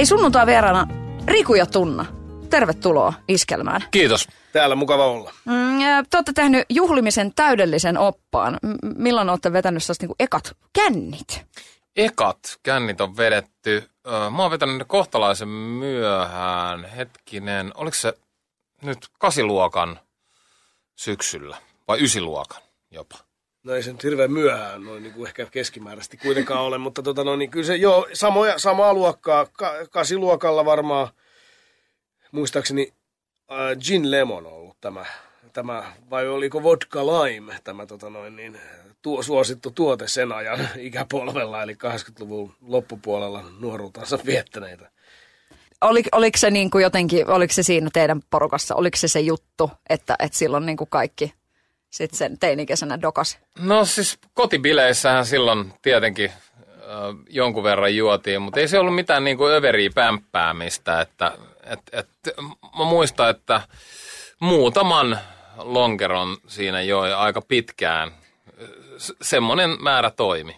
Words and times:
Hei, 0.00 0.06
sunnuntai 0.06 0.46
vieraana 0.46 0.86
Riku 1.26 1.54
ja 1.54 1.66
Tunna. 1.66 2.06
Tervetuloa 2.50 3.12
iskelmään. 3.28 3.84
Kiitos. 3.90 4.28
Täällä 4.52 4.74
mukava 4.76 5.06
olla. 5.06 5.32
Mm, 5.44 5.80
ja 5.80 6.04
te 6.10 6.16
olette 6.16 6.32
tehnyt 6.32 6.64
juhlimisen 6.68 7.34
täydellisen 7.34 7.98
oppaan. 7.98 8.58
M- 8.62 9.02
milloin 9.02 9.30
olette 9.30 9.52
vetänyt 9.52 9.82
sellaista 9.82 10.06
niin 10.06 10.16
ekat 10.18 10.56
kännit? 10.72 11.46
Ekat 11.96 12.38
kännit 12.62 13.00
on 13.00 13.16
vedetty. 13.16 13.90
Mä 14.30 14.42
oon 14.42 14.50
vetänyt 14.50 14.78
ne 14.78 14.84
kohtalaisen 14.84 15.48
myöhään. 15.48 16.84
Hetkinen, 16.84 17.72
oliko 17.74 17.94
se 17.94 18.14
nyt 18.82 19.08
kasiluokan 19.18 20.00
syksyllä 20.96 21.56
vai 21.88 22.02
ysiluokan 22.02 22.62
jopa? 22.90 23.18
No 23.70 23.76
ei 23.76 23.82
se 23.82 23.92
nyt 23.92 24.04
hirveän 24.04 24.32
myöhään 24.32 24.84
noin 24.84 25.02
niin 25.02 25.12
kuin 25.12 25.26
ehkä 25.26 25.46
keskimääräisesti 25.50 26.16
kuitenkaan 26.16 26.60
ole, 26.60 26.78
mutta 26.78 27.02
tota, 27.02 27.24
no, 27.24 27.36
niin 27.36 27.50
kyllä 27.50 27.66
se 27.66 27.76
joo, 27.76 28.06
samoja, 28.12 28.58
samaa 28.58 28.94
luokkaa, 28.94 29.46
ka, 29.46 29.74
kasiluokalla 29.90 30.64
varmaan, 30.64 31.08
muistaakseni 32.32 32.92
äh, 33.52 33.78
Gin 33.78 34.10
Lemon 34.10 34.46
on 34.46 34.52
ollut 34.52 34.76
tämä, 34.80 35.04
tämä, 35.52 35.92
vai 36.10 36.28
oliko 36.28 36.62
Vodka 36.62 37.06
Lime, 37.06 37.58
tämä 37.64 37.86
tota 37.86 38.10
noin, 38.10 38.36
niin, 38.36 38.58
tuo, 39.02 39.22
suosittu 39.22 39.70
tuote 39.70 40.08
sen 40.08 40.32
ajan 40.32 40.68
ikäpolvella, 40.78 41.62
eli 41.62 41.74
80-luvun 41.74 42.54
loppupuolella 42.60 43.44
nuoruutansa 43.60 44.18
viettäneitä. 44.26 44.90
Oli, 45.80 46.02
oliko 46.12 46.38
se 46.38 46.50
niin 46.50 46.70
kuin 46.70 46.82
jotenkin, 46.82 47.28
oliko 47.30 47.52
se 47.52 47.62
siinä 47.62 47.90
teidän 47.92 48.20
porukassa, 48.30 48.74
oliko 48.74 48.96
se 48.96 49.08
se 49.08 49.20
juttu, 49.20 49.70
että, 49.90 50.16
että 50.18 50.38
silloin 50.38 50.66
niin 50.66 50.76
kuin 50.76 50.90
kaikki 50.90 51.39
sitten 51.90 52.18
sen 52.18 52.38
teinikesänä 52.38 53.02
dokas? 53.02 53.38
No 53.58 53.84
siis 53.84 54.18
kotibileissähän 54.34 55.26
silloin 55.26 55.72
tietenkin 55.82 56.32
ö, 56.66 56.74
jonkun 57.28 57.64
verran 57.64 57.96
juotiin, 57.96 58.42
mutta 58.42 58.60
ei 58.60 58.68
se 58.68 58.78
ollut 58.78 58.94
mitään 58.94 59.24
niin 59.24 59.36
kuin 59.36 59.52
överiä 59.52 59.90
pämppäämistä. 59.94 61.00
Että, 61.00 61.32
et, 61.64 61.80
et, 61.92 62.08
mä 62.78 62.84
muistan, 62.84 63.30
että 63.30 63.60
muutaman 64.40 65.18
lonkeron 65.56 66.36
siinä 66.46 66.82
joi 66.82 67.12
aika 67.12 67.42
pitkään. 67.42 68.12
S- 68.98 69.12
semmoinen 69.22 69.76
määrä 69.82 70.10
toimi. 70.10 70.56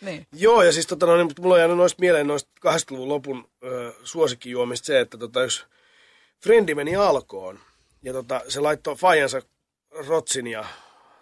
Niin. 0.00 0.26
Joo, 0.32 0.62
ja 0.62 0.72
siis 0.72 0.86
tota, 0.86 1.06
no, 1.06 1.16
niin, 1.16 1.30
mulla 1.40 1.54
on 1.54 1.60
jäänyt 1.60 1.76
noista 1.76 2.00
mieleen 2.00 2.26
noista 2.26 2.50
80-luvun 2.68 3.08
lopun 3.08 3.48
ö, 3.64 3.92
suosikkijuomista 4.04 4.86
se, 4.86 5.00
että 5.00 5.18
tota, 5.18 5.44
yksi 5.44 5.64
frendi 6.42 6.74
meni 6.74 6.96
alkoon, 6.96 7.58
ja 8.02 8.12
tota, 8.12 8.40
se 8.48 8.60
laittoi 8.60 8.96
fajansa 8.96 9.42
rotsin 10.08 10.46
ja 10.46 10.64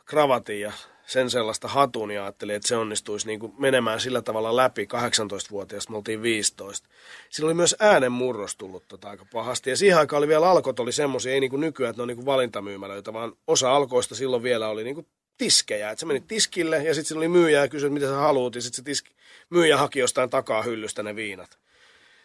kravatin 0.04 0.60
ja 0.60 0.72
sen 1.06 1.30
sellaista 1.30 1.68
hatun, 1.68 2.10
ja 2.10 2.24
ajatteli, 2.24 2.54
että 2.54 2.68
se 2.68 2.76
onnistuisi 2.76 3.26
niin 3.26 3.40
kuin 3.40 3.52
menemään 3.58 4.00
sillä 4.00 4.22
tavalla 4.22 4.56
läpi 4.56 4.84
18-vuotiaasta, 4.84 5.90
me 5.90 5.96
oltiin 5.96 6.22
15. 6.22 6.88
Sillä 7.30 7.46
oli 7.46 7.54
myös 7.54 7.76
äänenmurros 7.78 8.56
tullut 8.56 8.88
tota 8.88 9.10
aika 9.10 9.26
pahasti, 9.32 9.70
ja 9.70 9.76
siihen 9.76 9.98
aikaan 9.98 10.18
oli 10.18 10.28
vielä 10.28 10.50
alkot 10.50 10.80
oli 10.80 10.92
semmoisia, 10.92 11.32
ei 11.32 11.40
niin 11.40 11.50
kuin 11.50 11.60
nykyään, 11.60 11.90
että 11.90 11.98
ne 11.98 12.02
on 12.02 12.08
niin 12.08 12.16
kuin 12.16 12.26
valintamyymälöitä, 12.26 13.12
vaan 13.12 13.32
osa 13.46 13.76
alkoista 13.76 14.14
silloin 14.14 14.42
vielä 14.42 14.68
oli 14.68 14.84
niin 14.84 14.94
kuin 14.94 15.06
tiskejä. 15.38 15.90
Että 15.90 16.00
sä 16.00 16.06
menit 16.06 16.26
tiskille 16.28 16.82
ja 16.82 16.94
sitten 16.94 17.16
oli 17.16 17.28
myyjä 17.28 17.60
ja 17.60 17.68
kysyi, 17.68 17.90
mitä 17.90 18.06
sä 18.06 18.16
haluut. 18.16 18.54
Ja 18.54 18.60
sitten 18.62 18.76
se 18.76 18.82
tiski, 18.82 19.14
myyjä 19.50 19.76
haki 19.76 19.98
jostain 19.98 20.30
takaa 20.30 20.62
hyllystä 20.62 21.02
ne 21.02 21.16
viinat. 21.16 21.58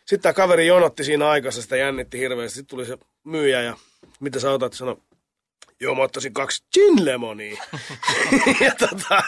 Sitten 0.05 0.23
tämä 0.23 0.33
kaveri 0.33 0.67
jonotti 0.67 1.03
siinä 1.03 1.29
aikassa, 1.29 1.61
sitä 1.61 1.77
jännitti 1.77 2.19
hirveästi. 2.19 2.55
Sitten 2.55 2.69
tuli 2.69 2.85
se 2.85 2.97
myyjä 3.23 3.61
ja 3.61 3.77
mitä 4.19 4.39
sä 4.39 4.51
otat? 4.51 4.73
Sano, 4.73 4.99
joo 5.81 5.95
mä 5.95 6.01
ottaisin 6.01 6.33
kaksi 6.33 6.63
gin 6.73 7.05
lemonia. 7.05 7.63
ja 8.65 8.75
tota, 8.75 9.23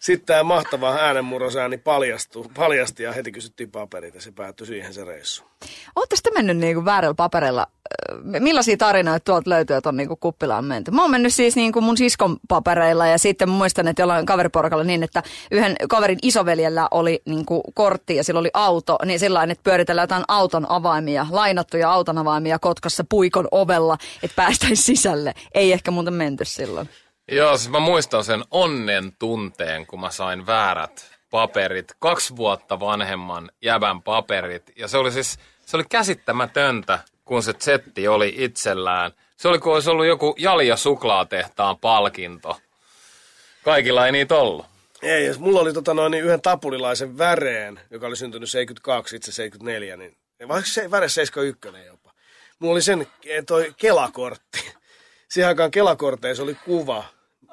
sitten 0.00 0.26
tämä 0.26 0.42
mahtava 0.42 0.94
äänenmurrosääni 0.94 1.78
paljastui, 1.78 2.44
paljasti 2.54 3.02
ja 3.02 3.12
heti 3.12 3.32
kysyttiin 3.32 3.70
paperit 3.70 4.14
ja 4.14 4.20
se 4.20 4.32
päättyi 4.32 4.66
siihen 4.66 4.94
se 4.94 5.04
reissu. 5.04 5.44
Oletteko 5.96 6.20
te 6.22 6.30
mennyt 6.34 6.56
niinku 6.56 6.84
väärällä 6.84 7.14
paperilla? 7.14 7.66
Ö, 8.10 8.40
Millaisia 8.40 8.76
tarinoita 8.76 9.24
tuolta 9.24 9.50
löytyy, 9.50 9.76
että 9.76 9.88
on 9.88 9.96
niinku 9.96 10.16
kuppilaan 10.16 10.64
menty? 10.64 10.90
Mä 10.90 11.02
oon 11.02 11.10
mennyt 11.10 11.34
siis 11.34 11.56
niinku 11.56 11.80
mun 11.80 11.96
siskon 11.96 12.36
papereilla 12.48 13.06
ja 13.06 13.18
sitten 13.18 13.48
muistan, 13.48 13.88
että 13.88 14.02
jollain 14.02 14.26
kaveriporukalla 14.26 14.84
niin, 14.84 15.02
että 15.02 15.22
yhden 15.50 15.76
kaverin 15.88 16.18
isoveljellä 16.22 16.88
oli 16.90 17.22
niinku 17.24 17.62
kortti 17.74 18.16
ja 18.16 18.24
sillä 18.24 18.40
oli 18.40 18.50
auto, 18.54 18.98
niin 19.04 19.18
sillä 19.18 19.42
että 19.42 19.62
pyöritellään 19.62 20.02
jotain 20.04 20.24
auton 20.28 20.70
avaimia, 20.70 21.26
lainattuja 21.30 21.92
auton 21.92 22.18
avaimia 22.18 22.58
Kotkassa 22.58 23.04
puikon 23.08 23.48
ovella, 23.50 23.98
että 24.22 24.36
päästäisiin 24.36 24.76
sisälle. 24.76 25.34
Ei 25.54 25.72
ehkä 25.72 25.90
muuten 25.90 26.14
menty 26.14 26.44
silloin. 26.44 26.88
Joo, 27.32 27.56
siis 27.56 27.70
mä 27.70 27.80
muistan 27.80 28.24
sen 28.24 28.44
onnen 28.50 29.12
tunteen, 29.18 29.86
kun 29.86 30.00
mä 30.00 30.10
sain 30.10 30.46
väärät 30.46 31.16
paperit, 31.30 31.92
kaksi 31.98 32.36
vuotta 32.36 32.80
vanhemman 32.80 33.50
jäbän 33.62 34.02
paperit. 34.02 34.72
Ja 34.76 34.88
se 34.88 34.98
oli 34.98 35.12
siis, 35.12 35.38
se 35.66 35.76
oli 35.76 35.84
käsittämätöntä, 35.84 36.98
kun 37.24 37.42
se 37.42 37.54
setti 37.58 38.08
oli 38.08 38.34
itsellään. 38.36 39.12
Se 39.36 39.48
oli 39.48 39.58
kuin 39.58 39.74
olisi 39.74 39.90
ollut 39.90 40.06
joku 40.06 40.34
Jalja 40.38 40.76
suklaatehtaan 40.76 41.78
palkinto. 41.78 42.60
Kaikilla 43.64 44.06
ei 44.06 44.12
niitä 44.12 44.34
ollut. 44.34 44.66
Ei, 45.02 45.26
jos 45.26 45.38
mulla 45.38 45.60
oli 45.60 45.72
tota 45.72 45.94
noin, 45.94 46.10
niin 46.10 46.24
yhden 46.24 46.42
tapulilaisen 46.42 47.18
väreen, 47.18 47.80
joka 47.90 48.06
oli 48.06 48.16
syntynyt 48.16 48.50
72, 48.50 49.16
itse 49.16 49.32
74, 49.32 49.96
niin 49.96 50.16
vaikka 50.48 50.70
se 50.70 50.90
väre 50.90 51.08
71 51.08 51.86
jopa. 51.86 52.12
Mulla 52.58 52.72
oli 52.72 52.82
sen 52.82 53.06
eh, 53.24 53.44
toi 53.46 53.74
Kelakortti. 53.76 54.72
Siihen 55.28 55.48
aikaan 55.48 55.70
Kelakorteissa 55.70 56.42
oli 56.42 56.54
kuva, 56.54 57.04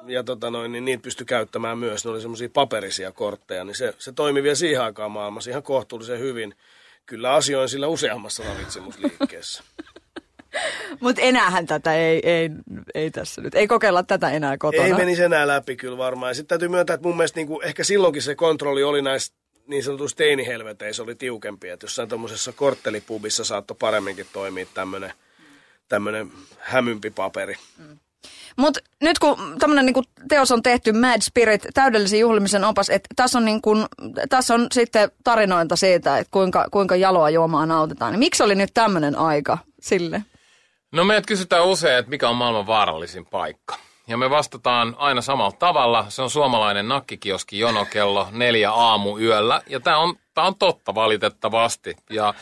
ja 0.06 0.24
tota 0.24 0.50
noin, 0.50 0.72
niin 0.72 0.84
niitä 0.84 1.02
pystyi 1.02 1.26
käyttämään 1.26 1.78
myös. 1.78 2.04
Ne 2.04 2.10
oli 2.10 2.20
semmoisia 2.20 2.48
paperisia 2.48 3.12
kortteja, 3.12 3.64
niin 3.64 3.74
se, 3.74 3.94
se 3.98 4.12
toimi 4.12 4.42
vielä 4.42 4.54
siihen 4.54 4.82
aikaan 4.82 5.10
maailmassa 5.10 5.50
ihan 5.50 5.62
kohtuullisen 5.62 6.18
hyvin. 6.18 6.54
Kyllä 7.06 7.32
asioin 7.32 7.68
sillä 7.68 7.86
useammassa 7.86 8.42
ravitsemusliikkeessä. 8.44 9.62
Mutta 11.00 11.22
enäähän 11.22 11.66
tätä 11.66 11.94
ei, 11.94 12.20
ei, 12.22 12.50
ei 12.94 13.10
tässä 13.10 13.40
nyt. 13.40 13.54
Ei 13.54 13.66
kokeilla 13.66 14.02
tätä 14.02 14.30
enää 14.30 14.58
kotona. 14.58 14.84
Ei 14.84 14.94
menisi 14.94 15.22
enää 15.22 15.46
läpi 15.46 15.76
kyllä 15.76 15.98
varmaan. 15.98 16.30
Ja 16.30 16.34
sitten 16.34 16.48
täytyy 16.48 16.68
myöntää, 16.68 16.94
että 16.94 17.08
mun 17.08 17.16
mielestä 17.16 17.38
niin 17.38 17.46
kuin, 17.46 17.66
ehkä 17.66 17.84
silloinkin 17.84 18.22
se 18.22 18.34
kontrolli 18.34 18.82
oli 18.82 19.02
näissä 19.02 19.34
niin 19.66 19.84
sanotuissa 19.84 20.16
teinihelveteissä 20.16 21.02
oli 21.02 21.14
tiukempi. 21.14 21.68
Että 21.68 21.84
jossain 21.84 22.08
tuommoisessa 22.08 22.52
korttelipubissa 22.52 23.44
saattoi 23.44 23.76
paremminkin 23.80 24.26
toimia 24.32 24.66
tämmöinen 24.74 25.12
tämmöinen 25.88 26.32
hämympi 26.58 27.10
paperi. 27.10 27.54
Mutta 28.56 28.80
nyt 29.00 29.18
kun 29.18 29.36
tämmöinen 29.58 29.86
niinku 29.86 30.02
teos 30.28 30.50
on 30.50 30.62
tehty, 30.62 30.92
Mad 30.92 31.20
Spirit, 31.20 31.66
täydellisen 31.74 32.20
juhlimisen 32.20 32.64
opas, 32.64 32.90
että 32.90 33.08
tässä 33.16 33.38
on, 33.38 33.44
niinku, 33.44 33.70
tässä 34.28 34.54
on 34.54 34.66
sitten 34.72 35.10
tarinoita 35.24 35.76
siitä, 35.76 36.18
että 36.18 36.30
kuinka, 36.30 36.66
kuinka 36.70 36.96
jaloa 36.96 37.30
juomaa 37.30 37.66
nautitaan. 37.66 38.12
Niin 38.12 38.18
miksi 38.18 38.42
oli 38.42 38.54
nyt 38.54 38.70
tämmöinen 38.74 39.18
aika 39.18 39.58
sille? 39.80 40.22
No 40.92 41.04
meidät 41.04 41.26
kysytään 41.26 41.64
usein, 41.64 41.98
että 41.98 42.10
mikä 42.10 42.28
on 42.28 42.36
maailman 42.36 42.66
vaarallisin 42.66 43.26
paikka. 43.26 43.76
Ja 44.08 44.16
me 44.16 44.30
vastataan 44.30 44.94
aina 44.98 45.20
samalla 45.20 45.56
tavalla. 45.58 46.06
Se 46.08 46.22
on 46.22 46.30
suomalainen 46.30 46.88
nakkikioski 46.88 47.58
jono 47.58 47.84
kello 47.84 48.28
neljä 48.30 48.70
aamu 48.70 49.18
yöllä. 49.18 49.62
Ja 49.66 49.80
tämä 49.80 49.98
on, 49.98 50.16
tää 50.34 50.44
on 50.44 50.54
totta 50.54 50.94
valitettavasti. 50.94 51.96
Ja, 52.10 52.34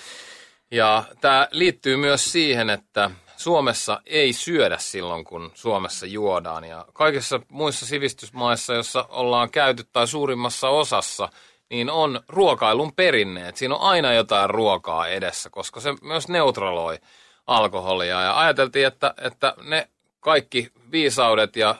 ja 0.70 1.04
tämä 1.20 1.48
liittyy 1.50 1.96
myös 1.96 2.32
siihen, 2.32 2.70
että 2.70 3.10
Suomessa 3.42 4.00
ei 4.06 4.32
syödä 4.32 4.78
silloin, 4.78 5.24
kun 5.24 5.50
Suomessa 5.54 6.06
juodaan. 6.06 6.64
Ja 6.64 6.84
kaikissa 6.92 7.40
muissa 7.48 7.86
sivistysmaissa, 7.86 8.74
joissa 8.74 9.06
ollaan 9.08 9.50
käyty 9.50 9.84
tai 9.92 10.06
suurimmassa 10.06 10.68
osassa, 10.68 11.28
niin 11.70 11.90
on 11.90 12.20
ruokailun 12.28 12.92
perinneet. 12.92 13.56
Siinä 13.56 13.74
on 13.74 13.80
aina 13.80 14.12
jotain 14.12 14.50
ruokaa 14.50 15.08
edessä, 15.08 15.50
koska 15.50 15.80
se 15.80 15.94
myös 16.02 16.28
neutraloi 16.28 16.98
alkoholia. 17.46 18.20
Ja 18.20 18.40
ajateltiin, 18.40 18.86
että, 18.86 19.14
että 19.20 19.54
ne 19.62 19.88
kaikki 20.20 20.68
viisaudet 20.92 21.56
ja 21.56 21.70
äh, 21.70 21.76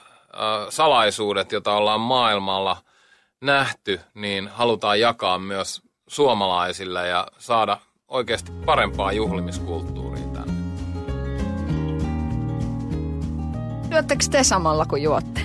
salaisuudet, 0.69 1.51
joita 1.51 1.75
ollaan 1.75 2.01
maailmalla 2.01 2.77
nähty, 3.41 3.99
niin 4.13 4.47
halutaan 4.47 4.99
jakaa 4.99 5.39
myös 5.39 5.81
suomalaisille 6.07 7.07
ja 7.07 7.27
saada 7.37 7.77
oikeasti 8.07 8.51
parempaa 8.65 9.11
juhlimiskulttuuria 9.11 10.02
Juotteko 13.93 14.21
te 14.31 14.43
samalla 14.43 14.85
kuin 14.85 15.03
juotte? 15.03 15.41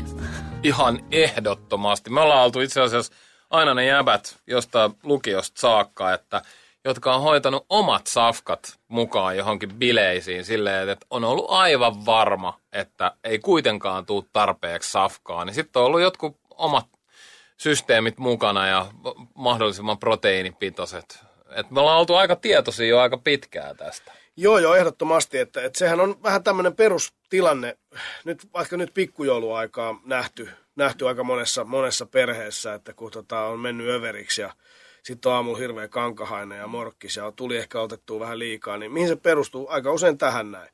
Ihan 0.63 1.01
ehdottomasti. 1.11 2.11
Me 2.11 2.21
ollaan 2.21 2.45
oltu 2.45 2.61
itse 2.61 2.81
asiassa 2.81 3.13
aina 3.51 3.75
ne 3.75 3.87
jäbät 3.87 4.37
jostain 4.47 4.93
lukiosta 5.03 5.61
saakka, 5.61 6.13
että 6.13 6.43
jotka 6.85 7.15
on 7.15 7.23
hoitanut 7.23 7.67
omat 7.69 8.07
safkat 8.07 8.79
mukaan 8.89 9.37
johonkin 9.37 9.75
bileisiin 9.75 10.45
silleen, 10.45 10.89
että 10.89 11.07
on 11.11 11.25
ollut 11.25 11.47
aivan 11.49 12.07
varma, 12.07 12.61
että 12.73 13.13
ei 13.25 13.39
kuitenkaan 13.39 14.07
tule 14.07 14.25
tarpeeksi 14.33 14.91
safkaa. 14.91 15.45
Niin 15.45 15.55
sitten 15.55 15.81
on 15.81 15.87
ollut 15.87 16.01
jotkut 16.01 16.37
omat 16.51 16.87
systeemit 17.57 18.19
mukana 18.19 18.67
ja 18.67 18.87
mahdollisimman 19.35 19.99
proteiinipitoiset. 19.99 21.25
Et 21.55 21.71
me 21.71 21.81
ollaan 21.81 21.99
oltu 21.99 22.15
aika 22.15 22.37
tietoisia 22.37 22.89
jo 22.89 23.01
aika 23.01 23.19
pitkään 23.19 23.77
tästä. 23.77 24.13
Joo, 24.41 24.59
joo, 24.59 24.75
ehdottomasti. 24.75 25.39
Että, 25.39 25.63
että 25.63 25.79
sehän 25.79 26.01
on 26.01 26.23
vähän 26.23 26.43
tämmöinen 26.43 26.77
perustilanne, 26.77 27.79
nyt, 28.25 28.49
vaikka 28.55 28.77
nyt 28.77 28.95
pikkujouluaikaa 28.95 30.01
nähty, 30.05 30.49
nähty 30.77 31.09
aika 31.09 31.25
monessa, 31.25 31.65
monessa 31.65 32.07
perheessä, 32.07 32.75
että 32.75 32.93
kun 32.93 33.11
tota, 33.11 33.41
on 33.41 33.61
mennyt 33.61 33.89
överiksi 33.89 34.41
ja 34.41 34.53
sitten 35.03 35.31
on 35.31 35.37
aamulla 35.37 35.59
hirveä 35.59 35.89
kankahainen 35.89 36.59
ja 36.59 36.67
morkkis 36.67 37.17
ja 37.17 37.33
tuli 37.33 37.57
ehkä 37.57 37.81
otettua 37.81 38.21
vähän 38.21 38.39
liikaa, 38.39 38.79
niin 38.79 38.93
mihin 38.93 39.09
se 39.09 39.17
perustuu? 39.17 39.67
Aika 39.71 39.93
usein 39.93 40.19
tähän 40.19 40.51
näin. 40.51 40.71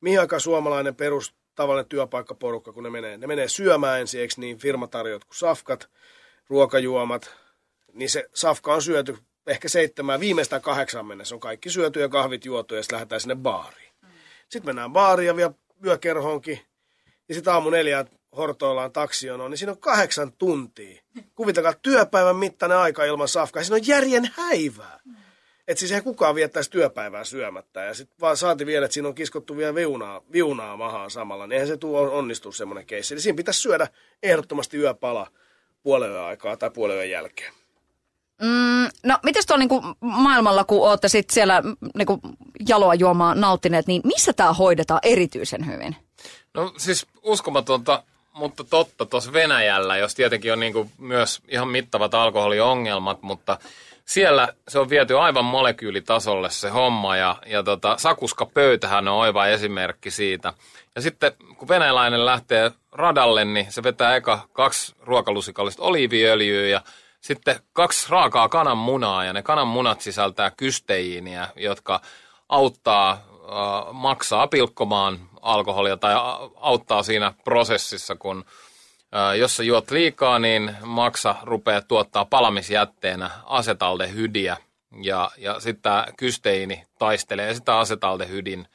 Mihin 0.00 0.20
aika 0.20 0.38
suomalainen 0.38 0.94
perus, 0.94 1.34
tavallinen 1.54 1.88
työpaikkaporukka, 1.88 2.72
kun 2.72 2.82
ne 2.84 2.90
menee? 2.90 3.16
Ne 3.16 3.26
menee 3.26 3.48
syömään 3.48 4.00
ensin, 4.00 4.20
eikö 4.20 4.34
niin 4.36 4.58
firmatarjot 4.58 5.24
kuin 5.24 5.36
safkat, 5.36 5.90
ruokajuomat, 6.48 7.34
niin 7.92 8.10
se 8.10 8.30
safka 8.34 8.74
on 8.74 8.82
syöty 8.82 9.18
ehkä 9.46 9.68
seitsemän, 9.68 10.20
viimeistään 10.20 10.62
kahdeksan 10.62 11.06
mennessä 11.06 11.34
on 11.34 11.40
kaikki 11.40 11.70
syöty 11.70 12.00
ja 12.00 12.08
kahvit 12.08 12.44
juotu 12.44 12.74
ja 12.74 12.82
sitten 12.82 12.96
lähdetään 12.96 13.20
sinne 13.20 13.34
baariin. 13.34 13.92
Sitten 14.48 14.66
mennään 14.68 14.92
baariin 14.92 15.26
ja 15.26 15.36
vielä 15.36 15.52
yökerhoonkin 15.84 16.60
ja 17.28 17.34
sitten 17.34 17.52
aamu 17.52 17.70
neljä 17.70 18.04
hortoillaan 18.36 18.92
taksijonoon, 18.92 19.50
niin 19.50 19.58
siinä 19.58 19.72
on 19.72 19.78
kahdeksan 19.78 20.32
tuntia. 20.32 21.02
Kuvitelkaa 21.34 21.74
työpäivän 21.82 22.36
mittainen 22.36 22.78
aika 22.78 23.04
ilman 23.04 23.28
safkaa. 23.28 23.62
Siinä 23.62 23.76
on 23.76 23.86
järjen 23.86 24.30
häivää. 24.36 25.00
Että 25.68 25.78
siis 25.78 25.90
eihän 25.90 26.04
kukaan 26.04 26.34
viettäisi 26.34 26.70
työpäivää 26.70 27.24
syömättä. 27.24 27.80
Ja 27.80 27.94
sitten 27.94 28.16
vaan 28.20 28.36
saati 28.36 28.66
vielä, 28.66 28.84
että 28.84 28.94
siinä 28.94 29.08
on 29.08 29.14
kiskottu 29.14 29.56
vielä 29.56 29.74
viunaa, 29.74 30.22
viunaa 30.32 30.76
mahaan 30.76 31.10
samalla. 31.10 31.46
Niin 31.46 31.52
eihän 31.52 31.68
se 31.68 31.76
tuo 31.76 32.00
onnistu 32.00 32.52
semmoinen 32.52 32.86
keissi. 32.86 33.14
Eli 33.14 33.20
siinä 33.20 33.36
pitäisi 33.36 33.60
syödä 33.60 33.88
ehdottomasti 34.22 34.76
yöpala 34.76 35.30
puolen 35.82 36.20
aikaa 36.20 36.56
tai 36.56 36.70
puolen 36.70 37.10
jälkeen. 37.10 37.52
Mm, 38.42 38.88
no, 39.04 39.18
mitäs 39.22 39.46
tuolla 39.46 39.58
niinku 39.58 39.82
maailmalla, 40.00 40.64
kun 40.64 40.88
olette 40.88 41.08
sit 41.08 41.30
siellä 41.30 41.62
niinku 41.94 42.20
jaloa 42.68 42.94
juomaa 42.94 43.34
nauttineet, 43.34 43.86
niin 43.86 44.02
missä 44.04 44.32
tämä 44.32 44.52
hoidetaan 44.52 45.00
erityisen 45.02 45.66
hyvin? 45.66 45.96
No 46.54 46.72
siis 46.76 47.06
uskomatonta, 47.22 48.02
mutta 48.32 48.64
totta 48.64 49.06
tuossa 49.06 49.32
Venäjällä, 49.32 49.96
jos 49.96 50.14
tietenkin 50.14 50.52
on 50.52 50.60
niinku 50.60 50.90
myös 50.98 51.40
ihan 51.48 51.68
mittavat 51.68 52.14
alkoholiongelmat, 52.14 53.22
mutta 53.22 53.58
siellä 54.04 54.48
se 54.68 54.78
on 54.78 54.90
viety 54.90 55.18
aivan 55.18 55.44
molekyylitasolle 55.44 56.50
se 56.50 56.68
homma 56.68 57.16
ja, 57.16 57.36
ja 57.46 57.62
tota, 57.62 57.96
sakuska 57.98 58.46
pöytähän 58.46 59.08
on 59.08 59.14
oiva 59.14 59.46
esimerkki 59.46 60.10
siitä. 60.10 60.52
Ja 60.94 61.02
sitten 61.02 61.32
kun 61.58 61.68
venäläinen 61.68 62.26
lähtee 62.26 62.70
radalle, 62.92 63.44
niin 63.44 63.72
se 63.72 63.82
vetää 63.82 64.16
eka 64.16 64.48
kaksi 64.52 64.94
ruokalusikallista 65.00 65.82
oliiviöljyä 65.82 66.68
ja 66.68 66.80
sitten 67.20 67.60
kaksi 67.72 68.06
raakaa 68.10 68.48
kananmunaa 68.48 69.24
ja 69.24 69.32
ne 69.32 69.42
kananmunat 69.42 70.00
sisältää 70.00 70.50
kysteiiniä, 70.50 71.48
jotka 71.56 72.00
auttaa 72.48 73.10
äh, 73.12 73.92
maksaa 73.92 74.46
pilkkomaan 74.46 75.18
alkoholia 75.40 75.96
tai 75.96 76.14
auttaa 76.56 77.02
siinä 77.02 77.32
prosessissa, 77.44 78.16
kun 78.16 78.44
äh, 79.14 79.36
jos 79.36 79.56
sä 79.56 79.62
juot 79.62 79.90
liikaa, 79.90 80.38
niin 80.38 80.76
maksa 80.84 81.34
rupeaa 81.42 81.80
tuottaa 81.82 82.24
palamisjätteenä 82.24 83.30
asetaldehydiä 83.44 84.56
ja, 85.02 85.30
ja 85.36 85.60
sitten 85.60 85.82
tämä 85.82 86.06
kysteiini 86.16 86.84
taistelee 86.98 87.54
sitä 87.54 87.78
asetaldehydin 87.78 88.66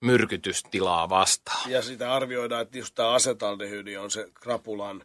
myrkytystilaa 0.00 1.08
vastaan. 1.08 1.70
Ja 1.70 1.82
sitä 1.82 2.14
arvioidaan, 2.14 2.62
että 2.62 2.78
just 2.78 2.94
tämä 2.94 3.10
asetaldehydi 3.10 3.96
on 3.96 4.10
se 4.10 4.28
krapulan 4.34 5.02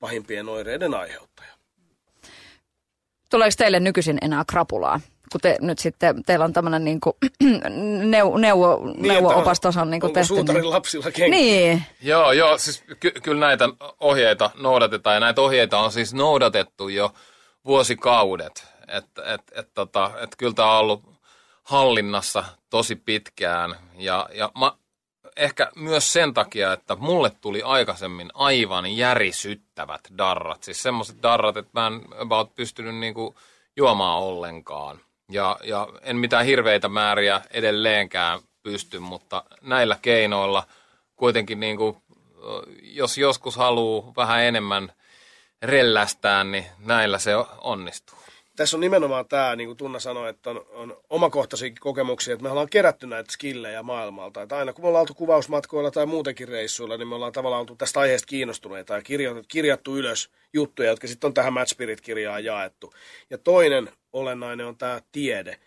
pahimpien 0.00 0.48
oireiden 0.48 0.94
aiheuttaja. 0.94 1.53
Tuleeko 3.34 3.54
teille 3.58 3.80
nykyisin 3.80 4.18
enää 4.22 4.44
krapulaa? 4.46 5.00
Kun 5.32 5.40
te 5.40 5.56
nyt 5.60 5.78
sitten, 5.78 6.24
teillä 6.24 6.44
on 6.44 6.52
tämmöinen 6.52 6.84
niin 6.84 7.00
kuin, 7.00 7.16
neuvo, 8.10 8.38
neuvo, 8.38 8.80
niin, 8.84 9.08
neuvo-opastason 9.08 9.90
niin 9.90 10.00
tehty. 10.00 10.24
suutarin 10.24 10.62
niin... 10.62 10.70
lapsilla 10.70 11.10
kenkä? 11.10 11.36
Niin. 11.36 11.82
Joo, 12.02 12.32
joo, 12.32 12.58
siis 12.58 12.84
ky- 13.00 13.14
kyllä 13.22 13.46
näitä 13.46 13.68
ohjeita 14.00 14.50
noudatetaan 14.54 15.16
ja 15.16 15.20
näitä 15.20 15.40
ohjeita 15.40 15.78
on 15.78 15.92
siis 15.92 16.14
noudatettu 16.14 16.88
jo 16.88 17.14
vuosikaudet. 17.64 18.66
Että 18.88 19.34
et, 19.34 19.42
et, 19.54 19.68
tota, 19.74 20.10
et 20.20 20.36
kyllä 20.38 20.54
tämä 20.54 20.72
on 20.72 20.78
ollut 20.78 21.02
hallinnassa 21.62 22.44
tosi 22.70 22.96
pitkään 22.96 23.76
ja, 23.96 24.28
ja 24.34 24.52
mä, 24.58 24.72
ehkä 25.36 25.70
myös 25.76 26.12
sen 26.12 26.34
takia, 26.34 26.72
että 26.72 26.96
mulle 26.96 27.30
tuli 27.40 27.62
aikaisemmin 27.62 28.30
aivan 28.34 28.96
järisyttävät 28.96 30.00
darrat. 30.18 30.62
Siis 30.62 30.82
semmoiset 30.82 31.22
darrat, 31.22 31.56
että 31.56 31.80
mä 31.80 31.86
en 31.86 32.02
about 32.18 32.54
pystynyt 32.54 32.96
niinku 32.96 33.34
juomaan 33.76 34.22
ollenkaan. 34.22 35.00
Ja, 35.30 35.56
ja 35.64 35.88
en 36.02 36.16
mitään 36.16 36.46
hirveitä 36.46 36.88
määriä 36.88 37.40
edelleenkään 37.50 38.40
pysty, 38.62 38.98
mutta 38.98 39.44
näillä 39.60 39.98
keinoilla 40.02 40.64
kuitenkin 41.16 41.60
niinku, 41.60 42.02
jos 42.82 43.18
joskus 43.18 43.56
haluaa 43.56 44.12
vähän 44.16 44.42
enemmän 44.42 44.92
rellästään, 45.62 46.52
niin 46.52 46.66
näillä 46.78 47.18
se 47.18 47.32
onnistuu 47.58 48.23
tässä 48.56 48.76
on 48.76 48.80
nimenomaan 48.80 49.28
tämä, 49.28 49.56
niin 49.56 49.68
kuin 49.68 49.76
Tunna 49.76 49.98
sanoi, 49.98 50.30
että 50.30 50.50
on, 50.50 50.66
on 50.70 50.96
omakohtaisia 51.10 51.72
kokemuksia, 51.80 52.34
että 52.34 52.42
me 52.42 52.50
ollaan 52.50 52.70
kerätty 52.70 53.06
näitä 53.06 53.32
skillejä 53.32 53.82
maailmalta. 53.82 54.42
Että 54.42 54.56
aina 54.56 54.72
kun 54.72 54.84
me 54.84 54.88
ollaan 54.88 55.00
oltu 55.00 55.14
kuvausmatkoilla 55.14 55.90
tai 55.90 56.06
muutenkin 56.06 56.48
reissuilla, 56.48 56.96
niin 56.96 57.08
me 57.08 57.14
ollaan 57.14 57.32
tavallaan 57.32 57.60
oltu 57.60 57.76
tästä 57.76 58.00
aiheesta 58.00 58.26
kiinnostuneita 58.26 58.94
ja 58.94 59.02
kirjattu, 59.02 59.42
kirjattu 59.48 59.96
ylös 59.96 60.30
juttuja, 60.52 60.88
jotka 60.88 61.06
sitten 61.06 61.28
on 61.28 61.34
tähän 61.34 61.52
Match 61.52 61.72
Spirit-kirjaan 61.72 62.44
jaettu. 62.44 62.94
Ja 63.30 63.38
toinen 63.38 63.90
olennainen 64.12 64.66
on 64.66 64.76
tämä 64.76 65.00
tiede. 65.12 65.60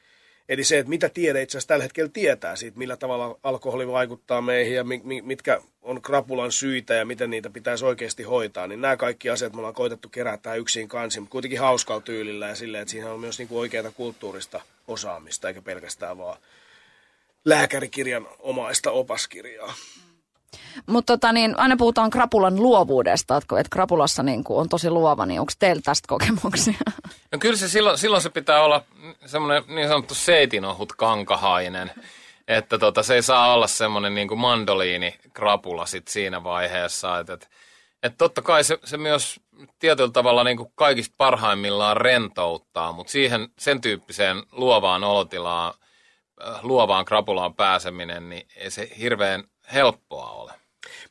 Eli 0.49 0.63
se, 0.63 0.77
että 0.77 0.89
mitä 0.89 1.09
tiede 1.09 1.41
itse 1.41 1.57
asiassa 1.57 1.67
tällä 1.67 1.83
hetkellä 1.83 2.09
tietää 2.13 2.55
siitä, 2.55 2.77
millä 2.77 2.97
tavalla 2.97 3.39
alkoholi 3.43 3.87
vaikuttaa 3.87 4.41
meihin 4.41 4.75
ja 4.75 4.83
mitkä 5.23 5.61
on 5.81 6.01
krapulan 6.01 6.51
syitä 6.51 6.93
ja 6.93 7.05
miten 7.05 7.29
niitä 7.29 7.49
pitäisi 7.49 7.85
oikeasti 7.85 8.23
hoitaa, 8.23 8.67
niin 8.67 8.81
nämä 8.81 8.97
kaikki 8.97 9.29
asiat 9.29 9.53
me 9.53 9.57
ollaan 9.57 9.73
koitettu 9.73 10.09
kerätä 10.09 10.55
yksin 10.55 10.87
kansi, 10.87 11.19
mutta 11.19 11.31
kuitenkin 11.31 11.59
hauskalla 11.59 12.01
tyylillä 12.01 12.47
ja 12.47 12.55
silleen, 12.55 12.81
että 12.81 12.91
siinä 12.91 13.11
on 13.11 13.19
myös 13.19 13.39
niin 13.39 13.47
kuin 13.47 13.59
oikeaa 13.59 13.91
kulttuurista 13.91 14.61
osaamista, 14.87 15.47
eikä 15.47 15.61
pelkästään 15.61 16.17
vaan 16.17 16.37
lääkärikirjan 17.45 18.27
omaista 18.39 18.91
opaskirjaa. 18.91 19.73
Mutta 20.85 21.13
tota, 21.13 21.31
niin, 21.31 21.59
aina 21.59 21.75
puhutaan 21.77 22.09
krapulan 22.09 22.55
luovuudesta, 22.55 23.37
että, 23.37 23.69
krapulassa 23.69 24.23
niin 24.23 24.43
kuin 24.43 24.59
on 24.59 24.69
tosi 24.69 24.89
luova, 24.89 25.25
niin 25.25 25.39
onko 25.39 25.53
teillä 25.59 25.81
tästä 25.81 26.07
kokemuksia? 26.07 26.73
No 27.31 27.39
kyllä 27.39 27.55
se 27.55 27.69
silloin, 27.69 27.97
silloin 27.97 28.21
se 28.21 28.29
pitää 28.29 28.63
olla 28.63 28.83
semmoinen 29.25 29.63
niin 29.67 29.87
sanottu 29.87 30.15
seitinohut 30.15 30.93
kankahainen, 30.93 31.91
että 32.47 32.77
tota, 32.77 33.03
se 33.03 33.15
ei 33.15 33.21
saa 33.21 33.53
olla 33.53 33.67
semmoinen 33.67 34.15
niin 34.15 34.27
kuin 34.27 34.39
mandoliini 34.39 35.15
krapula 35.33 35.85
sit 35.85 36.07
siinä 36.07 36.43
vaiheessa, 36.43 37.19
että, 37.19 37.33
että, 37.33 37.47
että 38.03 38.17
totta 38.17 38.41
kai 38.41 38.63
se, 38.63 38.79
se 38.83 38.97
myös 38.97 39.39
tietyllä 39.79 40.11
tavalla 40.11 40.43
niin 40.43 40.57
kuin 40.57 40.71
kaikista 40.75 41.15
parhaimmillaan 41.17 41.97
rentouttaa, 41.97 42.91
mutta 42.91 43.11
siihen 43.11 43.49
sen 43.59 43.81
tyyppiseen 43.81 44.43
luovaan 44.51 45.03
olotilaan, 45.03 45.73
äh, 46.47 46.63
luovaan 46.63 47.05
krapulaan 47.05 47.55
pääseminen, 47.55 48.29
niin 48.29 48.47
ei 48.55 48.71
se 48.71 48.91
hirveän 48.99 49.43
helppoa 49.73 50.31
ole. 50.31 50.53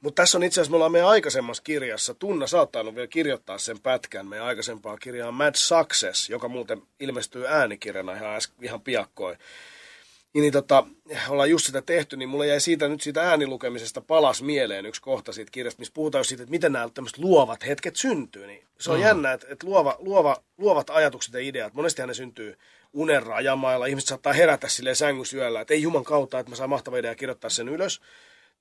Mutta 0.00 0.22
tässä 0.22 0.38
on 0.38 0.44
itse 0.44 0.60
asiassa, 0.60 0.70
me 0.70 0.76
ollaan 0.76 0.92
meidän 0.92 1.08
aikaisemmassa 1.08 1.62
kirjassa, 1.62 2.14
Tunna 2.14 2.46
saattaa 2.46 2.94
vielä 2.94 3.06
kirjoittaa 3.06 3.58
sen 3.58 3.80
pätkän, 3.80 4.26
meidän 4.26 4.46
aikaisempaa 4.46 4.96
kirjaa 4.96 5.32
Mad 5.32 5.54
Success, 5.54 6.30
joka 6.30 6.48
muuten 6.48 6.82
ilmestyy 7.00 7.46
äänikirjana 7.46 8.14
ihan, 8.14 8.40
ihan 8.62 8.80
piakkoin. 8.80 9.38
Niin, 10.36 10.42
niin 10.42 10.52
tota, 10.52 10.86
ollaan 11.28 11.50
just 11.50 11.66
sitä 11.66 11.82
tehty, 11.82 12.16
niin 12.16 12.28
mulle 12.28 12.46
jäi 12.46 12.60
siitä 12.60 12.88
nyt 12.88 13.00
siitä 13.00 13.22
äänilukemisesta 13.22 14.00
palas 14.00 14.42
mieleen 14.42 14.86
yksi 14.86 15.02
kohta 15.02 15.32
siitä 15.32 15.50
kirjasta, 15.50 15.80
missä 15.80 15.94
puhutaan 15.94 16.24
siitä, 16.24 16.42
että 16.42 16.50
miten 16.50 16.72
nämä 16.72 16.88
tämmöiset 16.94 17.18
luovat 17.18 17.66
hetket 17.66 17.96
syntyy. 17.96 18.46
Niin 18.46 18.64
se 18.80 18.90
on 18.90 18.96
mm. 18.96 19.02
jännä, 19.02 19.32
että, 19.32 19.46
että 19.50 19.66
luova, 19.66 19.96
luova, 19.98 20.36
luovat 20.58 20.90
ajatukset 20.90 21.34
ja 21.34 21.40
ideat, 21.40 21.74
monestihan 21.74 22.08
ne 22.08 22.14
syntyy 22.14 22.58
unen 22.92 23.22
rajamailla. 23.22 23.86
Ihmiset 23.86 24.08
saattaa 24.08 24.32
herätä 24.32 24.68
silleen 24.68 24.96
sängysyöllä, 24.96 25.60
että 25.60 25.74
ei 25.74 25.82
juman 25.82 26.04
kautta, 26.04 26.38
että 26.38 26.50
mä 26.50 26.56
saan 26.56 26.70
mahtava 26.70 26.98
idea 26.98 27.14
kirjoittaa 27.14 27.50
sen 27.50 27.68
ylös. 27.68 28.00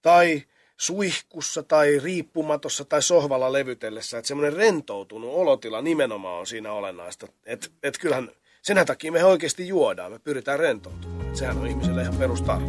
Tai 0.01 0.43
suihkussa 0.77 1.63
tai 1.63 1.99
riippumatossa 1.99 2.85
tai 2.85 3.01
sohvalla 3.01 3.53
levytellessä, 3.53 4.17
että 4.17 4.27
semmoinen 4.27 4.53
rentoutunut 4.53 5.33
olotila 5.33 5.81
nimenomaan 5.81 6.39
on 6.39 6.47
siinä 6.47 6.71
olennaista. 6.71 7.27
Että 7.45 7.67
et 7.83 7.97
kyllähän 7.97 8.29
sen 8.61 8.85
takia 8.85 9.11
me 9.11 9.25
oikeasti 9.25 9.67
juodaan, 9.67 10.11
me 10.11 10.19
pyritään 10.19 10.59
rentoutumaan. 10.59 11.37
Sehän 11.37 11.57
on 11.57 11.67
ihmiselle 11.67 12.01
ihan 12.01 12.15
perustarve. 12.15 12.65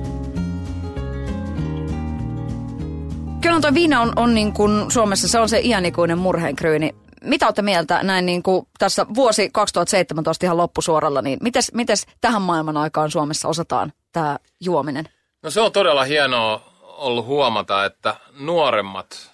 Kyllä 3.42 3.60
tuo 3.60 3.74
viina 3.74 4.00
on, 4.00 4.12
on 4.16 4.34
niin 4.34 4.52
kuin 4.52 4.90
Suomessa, 4.90 5.28
se 5.28 5.38
on 5.38 5.48
se 5.48 5.60
iänikuinen 5.60 6.18
murheenkryyni. 6.18 6.94
Mitä 7.24 7.46
olette 7.46 7.62
mieltä 7.62 8.02
näin 8.02 8.26
niin 8.26 8.42
kuin 8.42 8.66
tässä 8.78 9.06
vuosi 9.14 9.50
2017 9.52 10.46
ihan 10.46 10.56
loppusuoralla, 10.56 11.22
niin 11.22 11.38
mites, 11.42 11.74
mites 11.74 12.06
tähän 12.20 12.42
maailman 12.42 12.76
aikaan 12.76 13.10
Suomessa 13.10 13.48
osataan 13.48 13.92
tämä 14.12 14.38
juominen? 14.60 15.08
No 15.42 15.50
se 15.50 15.60
on 15.60 15.72
todella 15.72 16.04
hienoa 16.04 16.75
ollut 16.96 17.26
huomata, 17.26 17.84
että 17.84 18.16
nuoremmat 18.38 19.30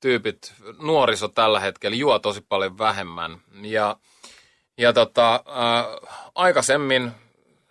tyypit, 0.00 0.54
nuoriso 0.82 1.28
tällä 1.28 1.60
hetkellä 1.60 1.96
juo 1.96 2.18
tosi 2.18 2.40
paljon 2.48 2.78
vähemmän. 2.78 3.38
Ja, 3.62 3.96
ja 4.78 4.92
tota, 4.92 5.34
äh, 5.34 6.10
aikaisemmin 6.34 7.12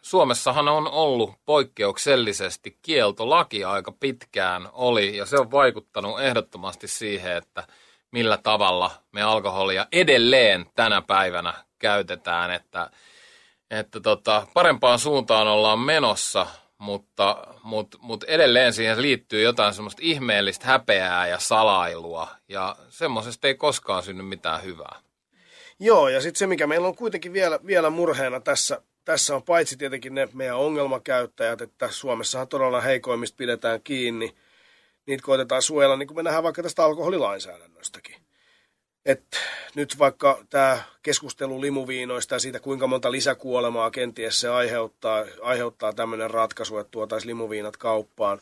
Suomessahan 0.02 0.68
on 0.68 0.88
ollut 0.88 1.36
poikkeuksellisesti 1.46 2.78
kieltolaki 2.82 3.64
aika 3.64 3.92
pitkään 4.00 4.70
oli, 4.72 5.18
ja 5.18 5.26
se 5.26 5.38
on 5.40 5.52
vaikuttanut 5.52 6.22
ehdottomasti 6.22 6.88
siihen, 6.88 7.38
että 7.38 7.68
millä 8.12 8.38
tavalla 8.38 8.92
me 9.12 9.22
alkoholia 9.22 9.88
edelleen 9.92 10.66
tänä 10.76 11.02
päivänä 11.02 11.54
käytetään, 11.80 12.52
että 12.52 12.90
että 13.72 14.00
tota, 14.00 14.48
parempaan 14.54 15.00
suuntaan 15.00 15.48
ollaan 15.48 15.80
menossa, 15.80 16.48
mutta, 16.84 17.48
mutta, 17.64 17.98
mutta 18.02 18.26
edelleen 18.30 18.74
siihen 18.74 19.02
liittyy 19.02 19.42
jotain 19.42 19.74
semmoista 19.74 20.02
ihmeellistä 20.06 20.66
häpeää 20.66 21.28
ja 21.28 21.40
salailua, 21.40 22.28
ja 22.48 22.76
semmoisesta 22.90 23.48
ei 23.48 23.56
koskaan 23.56 24.04
synny 24.04 24.24
mitään 24.24 24.64
hyvää. 24.64 25.00
Joo, 25.80 26.10
ja 26.10 26.22
sitten 26.22 26.40
se, 26.40 26.48
mikä 26.48 26.68
meillä 26.68 26.88
on 26.88 26.96
kuitenkin 26.96 27.34
vielä, 27.34 27.60
vielä 27.66 27.90
murheena 27.90 28.40
tässä, 28.40 28.82
tässä 29.06 29.36
on 29.36 29.44
paitsi 29.44 29.78
tietenkin 29.78 30.16
ne 30.16 30.30
meidän 30.34 30.58
ongelmakäyttäjät, 30.58 31.62
että 31.62 31.92
Suomessahan 31.92 32.48
todella 32.48 32.82
heikoimmista 32.82 33.38
pidetään 33.38 33.82
kiinni, 33.84 34.36
niitä 35.06 35.24
koitetaan 35.24 35.62
suojella, 35.62 35.98
niin 35.98 36.08
kuin 36.08 36.18
me 36.18 36.24
nähdään 36.24 36.44
vaikka 36.44 36.64
tästä 36.64 36.84
alkoholilainsäädännöstäkin. 36.84 38.16
Et 39.06 39.24
nyt 39.76 40.00
vaikka 40.00 40.44
tämä 40.50 40.84
keskustelu 41.04 41.62
limuviinoista 41.62 42.36
ja 42.36 42.40
siitä, 42.40 42.60
kuinka 42.60 42.88
monta 42.88 43.12
lisäkuolemaa 43.12 43.92
kenties 43.92 44.40
se 44.40 44.50
aiheuttaa, 44.50 45.26
aiheuttaa 45.42 45.94
tämmöinen 45.94 46.32
ratkaisu, 46.32 46.78
että 46.78 46.92
tuotaisiin 46.92 47.30
limuviinat 47.30 47.78
kauppaan, 47.78 48.42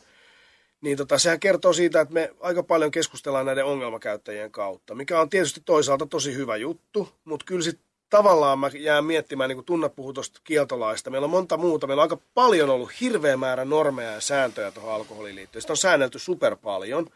niin 0.80 0.96
tota, 0.96 1.18
sehän 1.18 1.40
kertoo 1.40 1.72
siitä, 1.72 2.00
että 2.00 2.14
me 2.14 2.34
aika 2.40 2.62
paljon 2.62 2.90
keskustellaan 2.90 3.46
näiden 3.46 3.64
ongelmakäyttäjien 3.64 4.50
kautta, 4.50 4.94
mikä 4.94 5.20
on 5.20 5.30
tietysti 5.30 5.62
toisaalta 5.64 6.06
tosi 6.06 6.34
hyvä 6.34 6.56
juttu, 6.56 7.08
mutta 7.24 7.46
kyllä 7.46 7.62
sitten 7.62 7.92
tavallaan 8.10 8.58
mä 8.58 8.70
jään 8.74 9.04
miettimään, 9.04 9.48
niin 9.48 9.56
kuin 9.56 9.64
Tunna 9.64 9.88
puhui 9.88 10.14
tuosta 10.14 10.40
kieltolaista. 10.44 11.10
Meillä 11.10 11.24
on 11.24 11.30
monta 11.30 11.56
muuta. 11.56 11.86
Meillä 11.86 12.00
on 12.00 12.04
aika 12.04 12.22
paljon 12.34 12.70
ollut 12.70 13.00
hirveä 13.00 13.36
määrä 13.36 13.64
normeja 13.64 14.12
ja 14.12 14.20
sääntöjä 14.20 14.70
tuohon 14.70 14.94
alkoholiin 14.94 15.36
liittyen. 15.36 15.62
Sitä 15.62 15.72
on 15.72 15.76
säännelty 15.76 16.18
super 16.18 16.56
paljon. 16.56 17.06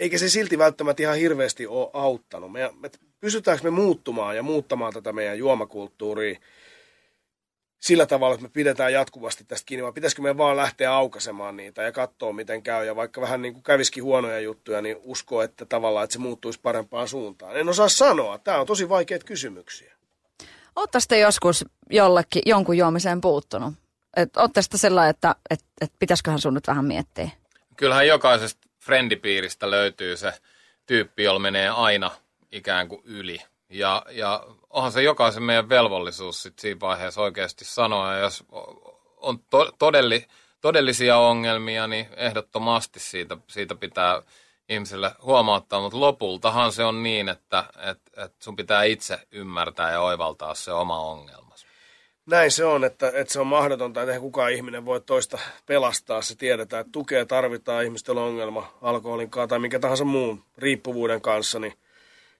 Eikä 0.00 0.18
se 0.18 0.28
silti 0.28 0.58
välttämättä 0.58 1.02
ihan 1.02 1.16
hirveästi 1.16 1.66
ole 1.66 1.90
auttanut. 1.92 2.52
Me, 2.52 2.70
me, 2.80 2.90
pysytäänkö 3.20 3.64
me 3.64 3.70
muuttumaan 3.70 4.36
ja 4.36 4.42
muuttamaan 4.42 4.92
tätä 4.92 5.12
meidän 5.12 5.38
juomakulttuuria 5.38 6.38
sillä 7.80 8.06
tavalla, 8.06 8.34
että 8.34 8.46
me 8.46 8.50
pidetään 8.52 8.92
jatkuvasti 8.92 9.44
tästä 9.44 9.66
kiinni, 9.66 9.84
vai 9.84 9.92
pitäisikö 9.92 10.22
me 10.22 10.36
vaan 10.36 10.56
lähteä 10.56 10.92
aukaisemaan 10.94 11.56
niitä 11.56 11.82
ja 11.82 11.92
katsoa, 11.92 12.32
miten 12.32 12.62
käy. 12.62 12.86
Ja 12.86 12.96
vaikka 12.96 13.20
vähän 13.20 13.42
niin 13.42 13.54
kuin 13.54 13.62
käviskin 13.62 14.04
huonoja 14.04 14.40
juttuja, 14.40 14.82
niin 14.82 14.96
uskoo, 15.02 15.42
että 15.42 15.64
tavallaan, 15.64 16.04
että 16.04 16.12
se 16.12 16.18
muuttuisi 16.18 16.60
parempaan 16.62 17.08
suuntaan. 17.08 17.56
En 17.56 17.68
osaa 17.68 17.88
sanoa. 17.88 18.38
Tämä 18.38 18.60
on 18.60 18.66
tosi 18.66 18.88
vaikeita 18.88 19.24
kysymyksiä. 19.24 19.94
Oletteko 20.76 21.04
te 21.08 21.18
joskus 21.18 21.64
jollekin 21.90 22.42
jonkun 22.46 22.76
juomiseen 22.76 23.20
puuttunut? 23.20 23.74
Oletteko 24.16 24.66
te 24.70 24.78
sellainen, 24.78 25.10
että 25.10 25.34
et, 25.50 25.60
et 25.80 25.92
pitäisiköhän 25.98 26.40
sun 26.40 26.54
nyt 26.54 26.66
vähän 26.66 26.84
miettiä? 26.84 27.30
Kyllähän 27.76 28.06
jokaisesta 28.06 28.67
frendipiiristä 28.80 29.70
löytyy 29.70 30.16
se 30.16 30.32
tyyppi, 30.86 31.22
jolla 31.22 31.38
menee 31.38 31.68
aina 31.68 32.10
ikään 32.52 32.88
kuin 32.88 33.02
yli. 33.04 33.38
Ja, 33.70 34.02
ja 34.10 34.46
onhan 34.70 34.92
se 34.92 35.02
jokaisen 35.02 35.42
meidän 35.42 35.68
velvollisuus 35.68 36.42
sit 36.42 36.58
siinä 36.58 36.80
vaiheessa 36.80 37.20
oikeasti 37.20 37.64
sanoa. 37.64 38.14
Ja 38.14 38.18
jos 38.18 38.44
on 39.16 39.38
to, 39.50 39.72
todelli, 39.78 40.26
todellisia 40.60 41.18
ongelmia, 41.18 41.86
niin 41.86 42.08
ehdottomasti 42.16 43.00
siitä, 43.00 43.36
siitä 43.46 43.74
pitää 43.74 44.22
ihmiselle 44.68 45.14
huomauttaa, 45.22 45.80
mutta 45.80 46.00
lopultahan 46.00 46.72
se 46.72 46.84
on 46.84 47.02
niin, 47.02 47.28
että, 47.28 47.64
että, 47.76 48.24
että 48.24 48.44
sun 48.44 48.56
pitää 48.56 48.82
itse 48.82 49.26
ymmärtää 49.30 49.92
ja 49.92 50.00
oivaltaa 50.00 50.54
se 50.54 50.72
oma 50.72 51.00
ongelma. 51.00 51.47
Näin 52.28 52.50
se 52.50 52.64
on, 52.64 52.84
että, 52.84 53.12
että 53.14 53.32
se 53.32 53.40
on 53.40 53.46
mahdotonta, 53.46 54.02
että 54.02 54.20
kukaan 54.20 54.52
ihminen 54.52 54.84
voi 54.84 55.00
toista 55.00 55.38
pelastaa. 55.66 56.22
Se 56.22 56.36
tiedetään, 56.36 56.80
että 56.80 56.92
tukea 56.92 57.26
tarvitaan 57.26 57.84
ihmisten 57.84 58.18
ongelma 58.18 58.78
alkoholin 58.82 59.30
kanssa 59.30 59.48
tai 59.48 59.58
minkä 59.58 59.78
tahansa 59.78 60.04
muun 60.04 60.44
riippuvuuden 60.58 61.20
kanssa, 61.20 61.58
niin, 61.58 61.72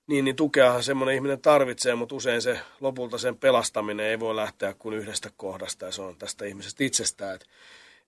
niin, 0.06 0.24
niin 0.24 0.36
tukeahan 0.36 0.82
semmoinen 0.82 1.14
ihminen 1.14 1.40
tarvitsee, 1.40 1.94
mutta 1.94 2.14
usein 2.14 2.42
se 2.42 2.60
lopulta 2.80 3.18
sen 3.18 3.36
pelastaminen 3.36 4.06
ei 4.06 4.20
voi 4.20 4.36
lähteä 4.36 4.74
kuin 4.78 4.94
yhdestä 4.94 5.30
kohdasta 5.36 5.86
ja 5.86 5.92
se 5.92 6.02
on 6.02 6.16
tästä 6.16 6.44
ihmisestä 6.44 6.84
itsestään. 6.84 7.34
Että 7.34 7.46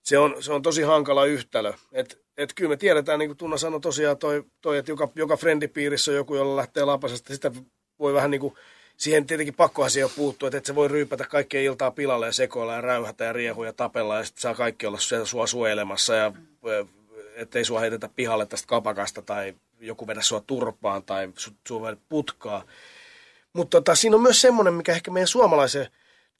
se 0.03 0.17
on, 0.17 0.35
se 0.39 0.53
on 0.53 0.61
tosi 0.61 0.81
hankala 0.81 1.25
yhtälö. 1.25 1.73
Et, 1.91 2.21
et 2.37 2.53
kyllä 2.55 2.69
me 2.69 2.77
tiedetään, 2.77 3.19
niin 3.19 3.29
kuin 3.29 3.37
Tunna 3.37 3.57
sanoi 3.57 3.81
tosiaan, 3.81 4.17
toi, 4.17 4.43
toi 4.61 4.77
että 4.77 4.91
joka, 4.91 5.09
joka 5.15 5.37
frendipiirissä 5.37 6.11
on 6.11 6.17
joku, 6.17 6.35
jolla 6.35 6.55
lähtee 6.55 6.85
lapasesta, 6.85 7.33
sitä 7.33 7.51
voi 7.99 8.13
vähän 8.13 8.31
niin 8.31 8.41
kuin, 8.41 8.53
siihen 9.01 9.27
tietenkin 9.27 9.53
pakkohan 9.53 9.91
siihen 9.91 10.09
puuttua, 10.15 10.47
että 10.47 10.57
et 10.57 10.65
se 10.65 10.75
voi 10.75 10.87
ryypätä 10.87 11.25
kaikkea 11.25 11.61
iltaa 11.61 11.91
pilalle 11.91 12.25
ja 12.25 12.31
sekoilla 12.31 12.73
ja 12.73 12.81
räyhätä 12.81 13.23
ja 13.23 13.33
riehua 13.33 13.65
ja 13.65 13.73
tapella 13.73 14.17
ja 14.17 14.23
sitten 14.23 14.41
saa 14.41 14.55
kaikki 14.55 14.85
olla 14.85 14.99
siellä 14.99 15.25
sua 15.25 15.47
suojelemassa 15.47 16.15
ja 16.15 16.33
ettei 17.35 17.65
sua 17.65 17.79
heitetä 17.79 18.09
pihalle 18.15 18.45
tästä 18.45 18.67
kapakasta 18.67 19.21
tai 19.21 19.55
joku 19.79 20.07
vedä 20.07 20.21
sua 20.21 20.43
turpaan 20.47 21.03
tai 21.03 21.29
sua 21.67 21.97
putkaa. 22.09 22.63
Mutta 23.53 23.77
tota, 23.77 23.95
siinä 23.95 24.15
on 24.15 24.21
myös 24.21 24.41
semmoinen, 24.41 24.73
mikä 24.73 24.91
ehkä 24.91 25.11
meidän 25.11 25.27
suomalaisen 25.27 25.87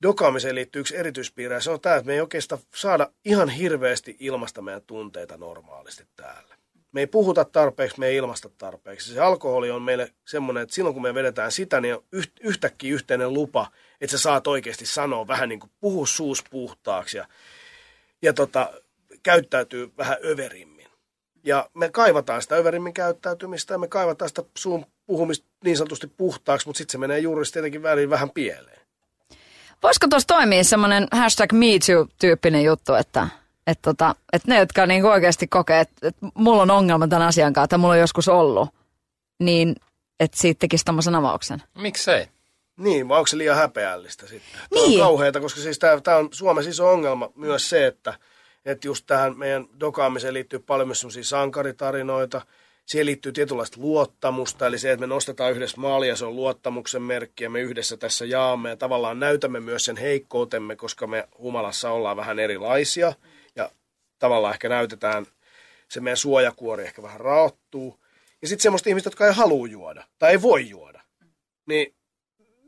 dokaamiseen 0.01 0.55
liittyy 0.55 0.79
yksi 0.79 0.97
erityispiirre, 0.97 1.61
se 1.61 1.71
on 1.71 1.81
tämä, 1.81 1.95
että 1.95 2.07
me 2.07 2.13
ei 2.13 2.21
oikeastaan 2.21 2.61
saada 2.75 3.11
ihan 3.25 3.49
hirveästi 3.49 4.17
ilmasta 4.19 4.61
meidän 4.61 4.81
tunteita 4.87 5.37
normaalisti 5.37 6.03
täällä. 6.15 6.60
Me 6.91 6.99
ei 6.99 7.07
puhuta 7.07 7.45
tarpeeksi, 7.45 7.99
me 7.99 8.07
ei 8.07 8.15
ilmasta 8.15 8.49
tarpeeksi. 8.57 9.13
Se 9.13 9.19
alkoholi 9.19 9.71
on 9.71 9.81
meille 9.81 10.13
semmoinen, 10.27 10.63
että 10.63 10.75
silloin 10.75 10.93
kun 10.93 11.03
me 11.03 11.13
vedetään 11.13 11.51
sitä, 11.51 11.81
niin 11.81 11.95
on 11.95 12.03
yhtäkkiä 12.41 12.93
yhteinen 12.93 13.33
lupa, 13.33 13.71
että 14.01 14.17
sä 14.17 14.23
saat 14.23 14.47
oikeasti 14.47 14.85
sanoa 14.85 15.27
vähän 15.27 15.49
niin 15.49 15.59
kuin 15.59 15.71
puhu 15.79 16.05
suus 16.05 16.43
puhtaaksi 16.49 17.17
ja, 17.17 17.27
ja 18.21 18.33
tota, 18.33 18.73
käyttäytyy 19.23 19.91
vähän 19.97 20.17
överimmin. 20.25 20.87
Ja 21.43 21.69
me 21.73 21.89
kaivataan 21.89 22.41
sitä 22.41 22.55
överimmin 22.55 22.93
käyttäytymistä 22.93 23.73
ja 23.73 23.77
me 23.77 23.87
kaivataan 23.87 24.29
sitä 24.29 24.43
suun 24.57 24.85
puhumista 25.05 25.45
niin 25.63 25.77
sanotusti 25.77 26.07
puhtaaksi, 26.07 26.67
mutta 26.67 26.77
sitten 26.77 26.91
se 26.91 26.97
menee 26.97 27.19
juuri 27.19 27.45
tietenkin 27.53 27.83
väliin 27.83 28.09
vähän 28.09 28.29
pieleen. 28.29 28.81
Voisiko 29.83 30.07
tuossa 30.07 30.27
toimia 30.27 30.63
semmoinen 30.63 31.07
hashtag 31.11 31.53
MeToo-tyyppinen 31.53 32.63
juttu, 32.63 32.93
että, 32.93 33.27
että, 33.67 33.81
tota, 33.81 34.15
että 34.33 34.47
ne, 34.51 34.59
jotka 34.59 34.85
niinku 34.85 35.07
oikeasti 35.07 35.47
kokee, 35.47 35.79
että, 35.79 36.07
että 36.07 36.27
mulla 36.33 36.61
on 36.61 36.71
ongelma 36.71 37.07
tämän 37.07 37.27
asian 37.27 37.53
kanssa, 37.53 37.63
että 37.63 37.77
mulla 37.77 37.93
on 37.93 37.99
joskus 37.99 38.27
ollut, 38.27 38.69
niin 39.39 39.75
että 40.19 40.37
siitä 40.37 40.59
tekisi 40.59 40.85
tämmöisen 40.85 41.15
avauksen. 41.15 41.63
Miksei? 41.77 42.27
Niin, 42.77 43.09
vai 43.09 43.17
onko 43.17 43.27
se 43.27 43.37
liian 43.37 43.57
häpeällistä 43.57 44.27
sitten? 44.27 44.61
Tämä 44.69 44.85
niin. 44.85 45.01
on 45.01 45.07
kauheata, 45.07 45.39
koska 45.39 45.61
siis 45.61 45.79
tämä, 45.79 46.17
on 46.17 46.29
Suomessa 46.31 46.69
iso 46.69 46.89
ongelma 46.89 47.31
myös 47.35 47.69
se, 47.69 47.87
että, 47.87 48.13
että 48.65 48.87
just 48.87 49.05
tähän 49.07 49.37
meidän 49.37 49.65
dokaamiseen 49.79 50.33
liittyy 50.33 50.59
paljon 50.59 50.87
myös 50.87 50.99
sellaisia 50.99 51.23
sankaritarinoita– 51.23 52.41
Siihen 52.85 53.05
liittyy 53.05 53.31
tietynlaista 53.31 53.81
luottamusta, 53.81 54.67
eli 54.67 54.79
se, 54.79 54.91
että 54.91 55.01
me 55.01 55.07
nostetaan 55.07 55.51
yhdessä 55.51 55.81
maalia, 55.81 56.15
se 56.15 56.25
on 56.25 56.35
luottamuksen 56.35 57.01
merkki, 57.01 57.43
ja 57.43 57.49
me 57.49 57.61
yhdessä 57.61 57.97
tässä 57.97 58.25
jaamme, 58.25 58.69
ja 58.69 58.77
tavallaan 58.77 59.19
näytämme 59.19 59.59
myös 59.59 59.85
sen 59.85 59.97
heikkoutemme, 59.97 60.75
koska 60.75 61.07
me 61.07 61.27
humalassa 61.37 61.91
ollaan 61.91 62.17
vähän 62.17 62.39
erilaisia, 62.39 63.07
ja 63.07 63.13
tavallaan 64.21 64.53
ehkä 64.53 64.69
näytetään, 64.69 65.25
se 65.89 65.99
meidän 65.99 66.17
suojakuori 66.17 66.83
ehkä 66.83 67.01
vähän 67.01 67.19
raottuu. 67.19 67.99
Ja 68.41 68.47
sitten 68.47 68.63
semmoista 68.63 68.89
ihmistä, 68.89 69.07
jotka 69.07 69.27
ei 69.27 69.33
halua 69.33 69.67
juoda, 69.67 70.03
tai 70.19 70.31
ei 70.31 70.41
voi 70.41 70.69
juoda, 70.69 71.01
niin, 71.65 71.95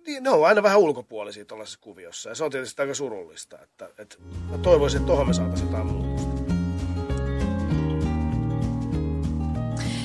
niin 0.05 0.23
ne 0.23 0.29
on 0.29 0.47
aina 0.47 0.63
vähän 0.63 0.79
ulkopuolisia 0.79 1.45
tuollaisessa 1.45 1.79
kuviossa, 1.81 2.29
ja 2.29 2.35
se 2.35 2.43
on 2.43 2.51
tietysti 2.51 2.81
aika 2.81 2.93
surullista, 2.93 3.61
että, 3.61 3.89
että 3.97 4.15
mä 4.51 4.57
toivoisin, 4.57 4.97
että 4.97 5.07
tuohon 5.07 5.27
me 5.27 5.33
saataisiin 5.33 5.67
jotain 5.67 5.87
muutosta. 5.87 6.32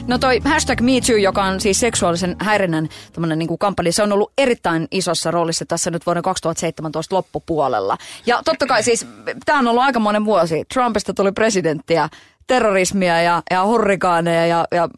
No 0.09 0.19
toi 0.19 0.41
hashtag 0.45 0.81
MeToo, 0.81 1.17
joka 1.17 1.45
on 1.45 1.61
siis 1.61 1.81
seksuaalisen 1.81 2.37
häirinnän 2.41 2.89
niin 3.37 3.49
kuin 3.49 3.59
kampanja, 3.59 3.93
se 3.93 4.03
on 4.03 4.13
ollut 4.13 4.33
erittäin 4.39 4.89
isossa 4.91 5.31
roolissa 5.31 5.67
tässä 5.67 5.91
nyt 5.91 6.07
vuoden 6.07 6.23
2017 6.23 7.15
loppupuolella. 7.15 7.97
Ja 8.27 8.43
totta 8.45 8.67
kai 8.67 8.83
siis, 8.83 9.07
tämä 9.45 9.59
on 9.59 9.67
ollut 9.67 9.83
aika 9.83 9.99
monen 9.99 10.25
vuosi. 10.25 10.65
Trumpista 10.75 11.15
tuli 11.15 11.33
presidenttiä, 11.33 12.09
terrorismia 12.47 13.23
ja, 13.23 13.43
ja 13.51 13.65
hurrikaaneja 13.65 14.47
ja, 14.47 14.65
ja 14.71 14.89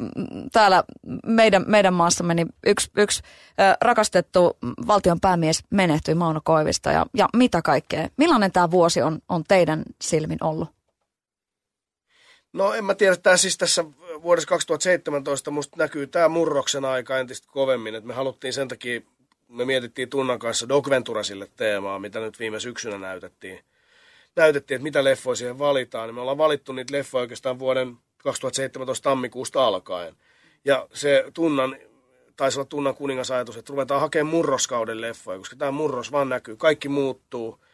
täällä 0.52 0.84
meidän, 1.26 1.64
meidän 1.66 1.94
maassamme 1.94 2.34
niin 2.34 2.48
yksi, 2.66 2.90
yksi 2.96 3.22
rakastettu 3.80 4.58
valtion 4.86 5.20
päämies 5.20 5.64
menehtyi 5.70 6.14
Mauno 6.14 6.40
Koivista 6.44 6.92
ja, 6.92 7.06
ja 7.14 7.28
mitä 7.36 7.62
kaikkea. 7.62 8.08
Millainen 8.16 8.52
tämä 8.52 8.70
vuosi 8.70 9.02
on, 9.02 9.18
on 9.28 9.44
teidän 9.48 9.82
silmin 10.02 10.38
ollut? 10.40 10.79
No 12.52 12.75
en 12.75 12.85
mä 12.85 12.95
tiedä, 12.95 13.16
tämä 13.16 13.37
siis 13.37 13.59
tässä 13.59 13.85
vuodessa 14.23 14.49
2017 14.49 15.50
musta 15.50 15.76
näkyy 15.76 16.07
tämä 16.07 16.28
murroksen 16.28 16.85
aika 16.85 17.19
entistä 17.19 17.49
kovemmin, 17.50 17.95
että 17.95 18.07
me 18.07 18.14
haluttiin 18.14 18.52
sen 18.52 18.69
takia, 18.69 19.00
me 19.49 19.64
mietittiin 19.64 20.09
Tunnan 20.09 20.38
kanssa 20.38 20.69
Doc 20.69 20.90
Venturasille 20.90 21.49
teemaa, 21.57 21.99
mitä 21.99 22.21
nyt 22.21 22.38
viime 22.38 22.61
syksynä 22.61 22.99
näytettiin. 22.99 23.61
Näytettiin, 24.37 24.76
että 24.76 24.83
mitä 24.83 25.04
leffoja 25.04 25.37
siihen 25.37 25.59
valitaan, 25.59 26.09
niin 26.09 26.14
me 26.14 26.21
ollaan 26.21 26.38
valittu 26.38 26.73
niitä 26.73 26.97
leffoja 26.97 27.21
oikeastaan 27.21 27.59
vuoden 27.59 27.97
2017 28.19 29.11
tammikuusta 29.11 29.66
alkaen. 29.66 30.16
Ja 30.64 30.88
se 30.92 31.25
Tunnan, 31.35 31.76
taisi 32.37 32.59
olla 32.59 32.69
Tunnan 32.69 32.95
kuningasajatus, 32.95 33.57
että 33.57 33.71
ruvetaan 33.71 34.00
hakemaan 34.00 34.35
murroskauden 34.35 35.00
leffoja, 35.00 35.38
koska 35.38 35.57
tämä 35.57 35.71
murros 35.71 36.12
vaan 36.12 36.28
näkyy, 36.28 36.57
kaikki 36.57 36.88
muuttuu– 36.88 37.59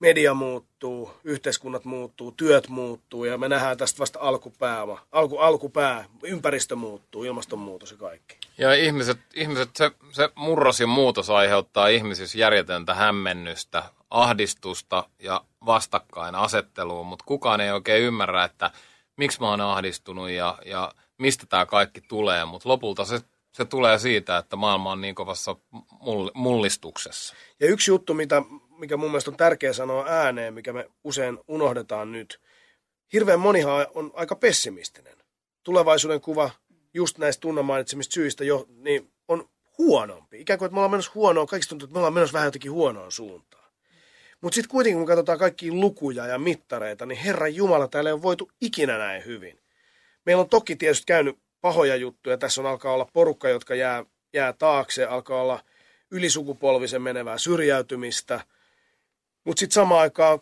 media 0.00 0.34
muuttuu, 0.34 1.10
yhteiskunnat 1.24 1.84
muuttuu, 1.84 2.32
työt 2.32 2.68
muuttuu 2.68 3.24
ja 3.24 3.38
me 3.38 3.48
nähdään 3.48 3.76
tästä 3.76 3.98
vasta 3.98 4.18
alkupääma, 4.22 5.06
alku, 5.12 5.38
alkupää, 5.38 6.04
ympäristö 6.22 6.76
muuttuu, 6.76 7.24
ilmastonmuutos 7.24 7.90
ja 7.90 7.96
kaikki. 7.96 8.36
Ja 8.58 8.74
ihmiset, 8.74 9.18
ihmiset 9.34 9.70
se, 9.76 9.90
se 10.12 10.28
murros 10.34 10.80
ja 10.80 10.86
muutos 10.86 11.30
aiheuttaa 11.30 11.88
ihmisissä 11.88 12.38
järjetöntä 12.38 12.94
hämmennystä, 12.94 13.82
ahdistusta 14.10 15.08
ja 15.18 15.44
vastakkainasettelua, 15.66 17.02
mutta 17.02 17.24
kukaan 17.24 17.60
ei 17.60 17.70
oikein 17.70 18.02
ymmärrä, 18.02 18.44
että 18.44 18.70
miksi 19.16 19.40
mä 19.40 19.48
oon 19.48 19.60
ahdistunut 19.60 20.30
ja, 20.30 20.58
ja 20.66 20.92
mistä 21.18 21.46
tämä 21.46 21.66
kaikki 21.66 22.00
tulee, 22.00 22.44
mutta 22.44 22.68
lopulta 22.68 23.04
se, 23.04 23.20
se 23.52 23.64
tulee 23.64 23.98
siitä, 23.98 24.38
että 24.38 24.56
maailma 24.56 24.92
on 24.92 25.00
niin 25.00 25.14
kovassa 25.14 25.56
mullistuksessa. 26.34 27.34
Ja 27.60 27.66
yksi 27.66 27.90
juttu, 27.90 28.14
mitä, 28.14 28.42
mikä 28.80 28.96
mun 28.96 29.10
mielestä 29.10 29.30
on 29.30 29.36
tärkeä 29.36 29.72
sanoa 29.72 30.06
ääneen, 30.08 30.54
mikä 30.54 30.72
me 30.72 30.90
usein 31.04 31.38
unohdetaan 31.48 32.12
nyt, 32.12 32.40
hirveän 33.12 33.40
monihan 33.40 33.86
on 33.94 34.10
aika 34.14 34.36
pessimistinen. 34.36 35.16
Tulevaisuuden 35.62 36.20
kuva 36.20 36.50
just 36.94 37.18
näistä 37.18 37.40
tunnan 37.40 37.64
mainitsemista 37.64 38.14
syistä 38.14 38.44
jo, 38.44 38.66
niin 38.68 39.12
on 39.28 39.48
huonompi. 39.78 40.40
Ikään 40.40 40.58
kuin, 40.58 40.66
että 40.66 40.74
me 40.74 40.78
ollaan 40.78 40.90
menossa 40.90 41.12
huonoon, 41.14 41.46
kaikista 41.46 41.68
tuntuu, 41.70 41.86
että 41.86 41.92
me 41.94 41.98
ollaan 41.98 42.14
menossa 42.14 42.32
vähän 42.32 42.46
jotenkin 42.46 42.72
huonoon 42.72 43.12
suuntaan. 43.12 43.70
Mutta 44.40 44.54
sitten 44.54 44.70
kuitenkin, 44.70 44.98
kun 44.98 45.06
katsotaan 45.06 45.38
kaikkia 45.38 45.72
lukuja 45.72 46.26
ja 46.26 46.38
mittareita, 46.38 47.06
niin 47.06 47.18
Herran 47.18 47.54
Jumala, 47.54 47.88
täällä 47.88 48.10
ei 48.10 48.14
ole 48.14 48.22
voitu 48.22 48.50
ikinä 48.60 48.98
näin 48.98 49.24
hyvin. 49.24 49.60
Meillä 50.26 50.40
on 50.40 50.48
toki 50.48 50.76
tietysti 50.76 51.06
käynyt 51.06 51.38
pahoja 51.60 51.96
juttuja. 51.96 52.38
Tässä 52.38 52.60
on 52.60 52.66
alkaa 52.66 52.92
olla 52.92 53.10
porukka, 53.12 53.48
jotka 53.48 53.74
jää, 53.74 54.04
jää 54.34 54.52
taakse, 54.52 55.04
alkaa 55.04 55.42
olla 55.42 55.60
ylisukupolvisen 56.10 57.02
menevää 57.02 57.38
syrjäytymistä. 57.38 58.40
Mutta 59.44 59.60
sitten 59.60 59.74
samaan 59.74 60.00
aikaan 60.00 60.38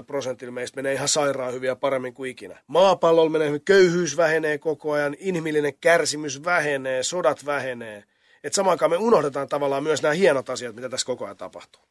85-90 0.00 0.04
prosentilla 0.06 0.52
meistä 0.52 0.76
menee 0.76 0.92
ihan 0.92 1.08
sairaan 1.08 1.52
hyviä 1.52 1.76
paremmin 1.76 2.14
kuin 2.14 2.30
ikinä. 2.30 2.62
Maapallolla 2.66 3.30
menee 3.30 3.48
hyvin, 3.48 3.64
köyhyys 3.64 4.16
vähenee 4.16 4.58
koko 4.58 4.92
ajan, 4.92 5.16
inhimillinen 5.18 5.74
kärsimys 5.80 6.44
vähenee, 6.44 7.02
sodat 7.02 7.46
vähenee. 7.46 8.04
Et 8.44 8.54
samaan 8.54 8.72
aikaan 8.72 8.90
me 8.90 8.96
unohdetaan 8.96 9.48
tavallaan 9.48 9.82
myös 9.82 10.02
nämä 10.02 10.14
hienot 10.14 10.50
asiat, 10.50 10.74
mitä 10.74 10.88
tässä 10.88 11.06
koko 11.06 11.24
ajan 11.24 11.36
tapahtuu. 11.36 11.82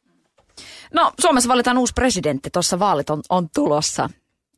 No, 0.94 1.12
Suomessa 1.20 1.48
valitaan 1.48 1.78
uusi 1.78 1.92
presidentti, 1.94 2.50
tuossa 2.50 2.78
vaalit 2.78 3.10
on, 3.10 3.22
on 3.28 3.48
tulossa. 3.54 4.10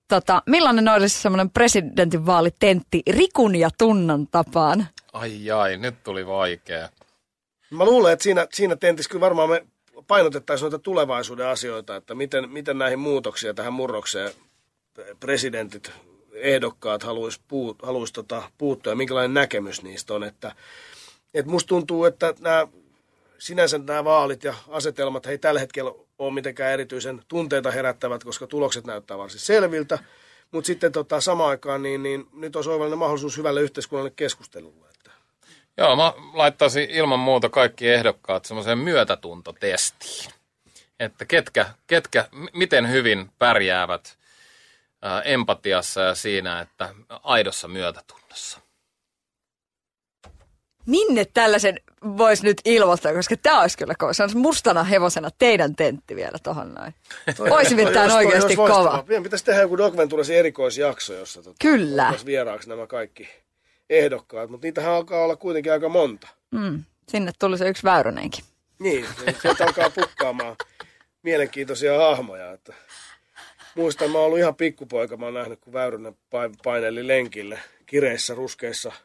Tota, 0.09 0.43
millainen 0.47 0.88
olisi 0.88 1.19
semmoinen 1.19 1.50
presidentinvaalitentti 1.50 3.02
Rikun 3.11 3.57
ja 3.57 3.71
Tunnan 3.78 4.26
tapaan? 4.26 4.87
Ai 5.12 5.50
ai, 5.50 5.76
nyt 5.76 6.02
tuli 6.05 6.26
vaikea. 6.26 6.88
Mä 7.71 7.85
luulen, 7.85 8.12
että 8.12 8.23
siinä, 8.23 8.47
siinä 8.52 8.76
tentissä 8.76 9.11
kyllä 9.11 9.21
varmaan 9.21 9.50
me 9.50 9.67
painotettaisiin 10.07 10.64
noita 10.64 10.78
tulevaisuuden 10.78 11.47
asioita, 11.47 11.97
että 11.97 12.14
miten, 12.14 12.50
miten 12.50 12.78
näihin 12.78 12.99
muutoksia 12.99 13.55
tähän 13.55 13.73
murrokseen 13.73 14.33
presidentit, 15.21 15.93
ehdokkaat 16.33 17.02
haluaisi, 17.02 17.40
puut, 17.49 17.83
haluaisi 17.83 18.12
tota, 18.12 18.43
puuttua 18.59 18.93
ja 18.93 18.97
minkälainen 18.97 19.35
näkemys 19.35 19.83
niistä 19.83 20.14
on. 20.14 20.25
Että, 20.25 20.55
että 21.35 21.50
musta 21.50 21.69
tuntuu, 21.69 22.05
että 22.05 22.35
nämä 22.40 22.67
sinänsä 23.38 23.78
nämä 23.78 24.05
vaalit 24.05 24.45
ja 24.45 24.55
asetelmat 24.69 25.26
ei 25.26 25.38
tällä 25.38 25.61
hetkellä 25.61 25.93
ole 26.19 26.35
mitenkään 26.35 26.73
erityisen 26.73 27.23
tunteita 27.28 27.71
herättävät, 27.71 28.25
koska 28.25 28.47
tulokset 28.47 28.87
näyttää 28.87 29.19
varsin 29.19 29.40
selviltä. 29.40 29.99
Mutta 30.50 30.67
sitten 30.67 30.93
tota, 30.93 31.21
samaan 31.21 31.50
aikaan 31.50 31.83
niin, 31.83 32.02
niin 32.02 32.26
nyt 32.33 32.57
on 32.57 32.69
oivallinen 32.69 32.99
mahdollisuus 32.99 33.37
hyvälle 33.37 33.61
yhteiskunnalle 33.61 34.12
keskustelulle. 34.17 34.88
Joo, 35.79 35.97
mä 35.97 36.13
laittaisin 36.33 36.91
ilman 36.91 37.19
muuta 37.19 37.49
kaikki 37.49 37.89
ehdokkaat 37.89 38.45
semmoiseen 38.45 38.79
myötätuntotestiin. 38.79 40.31
Että 41.01 41.25
ketkä, 41.25 41.67
ketkä, 41.87 42.29
miten 42.53 42.91
hyvin 42.91 43.31
pärjäävät 43.39 44.19
ää, 45.03 45.23
empatiassa 45.23 46.01
ja 46.01 46.15
siinä, 46.15 46.61
että 46.61 46.95
aidossa 47.09 47.69
myötätunnossa 47.69 48.61
minne 50.89 51.25
tällaisen 51.25 51.81
voisi 52.19 52.45
nyt 52.45 52.61
ilmoittaa, 52.65 53.13
koska 53.13 53.37
tämä 53.37 53.61
olisi 53.61 53.79
kyllä 53.79 53.95
kova. 53.99 54.13
Se 54.13 54.23
on 54.23 54.31
mustana 54.35 54.85
hevosena 54.85 55.31
teidän 55.39 55.77
tentti 55.77 56.17
vielä 56.17 56.38
tuohon 56.43 56.75
noin. 56.75 56.95
Voisi 57.51 57.75
mitään 57.75 58.11
oikeasti 58.11 58.57
kova. 58.57 59.05
Meidän 59.09 59.23
pitäisi 59.23 59.45
tehdä 59.45 59.61
joku 59.61 59.79
Dogventuresi 59.79 60.37
erikoisjakso, 60.37 61.14
jossa 61.14 61.43
tota, 61.43 61.57
kyllä. 61.61 62.14
vieraaksi 62.27 62.69
nämä 62.69 62.87
kaikki 62.87 63.29
ehdokkaat, 63.90 64.51
mutta 64.51 64.66
niitähän 64.66 64.92
alkaa 64.92 65.24
olla 65.24 65.37
kuitenkin 65.37 65.72
aika 65.72 65.88
monta. 65.88 66.29
Mm. 66.51 66.85
Sinne 67.09 67.33
tuli 67.38 67.59
se 67.59 67.68
yksi 67.68 67.83
Väyrynenkin. 67.83 68.44
Niin, 68.79 69.07
sieltä 69.42 69.64
alkaa 69.64 69.90
pukkaamaan 69.90 70.57
mielenkiintoisia 71.22 71.98
hahmoja. 71.98 72.53
Että 72.53 72.74
muistan, 73.74 74.11
mä 74.11 74.18
oon 74.18 74.27
ollut 74.27 74.38
ihan 74.38 74.55
pikkupoika, 74.55 75.16
mä 75.16 75.24
oon 75.24 75.35
nähnyt, 75.35 75.61
kun 75.61 75.72
Väyrynen 75.72 76.16
paineli 76.64 77.07
lenkille 77.07 77.59
kireissä, 77.87 78.35
ruskeissa– 78.35 78.92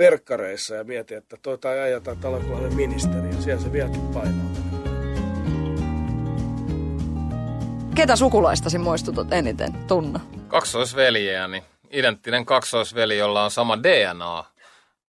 verkkareissa 0.00 0.74
ja 0.74 0.84
mietin, 0.84 1.18
että 1.18 1.36
toi 1.42 1.58
tai 1.58 2.00
tai 2.04 2.16
talonkuvainen 2.16 2.74
ministeri 2.74 3.28
ja 3.28 3.42
siellä 3.42 3.62
se 3.62 3.72
vielä 3.72 3.90
painaa. 4.14 4.50
Ketä 7.94 8.16
sukulaistasi 8.16 8.78
muistutat 8.78 9.32
eniten, 9.32 9.72
Tunna? 9.72 10.20
Kaksoisveljeäni. 10.48 11.62
Identtinen 11.90 12.46
kaksoisveli, 12.46 13.18
jolla 13.18 13.44
on 13.44 13.50
sama 13.50 13.82
DNA 13.82 14.44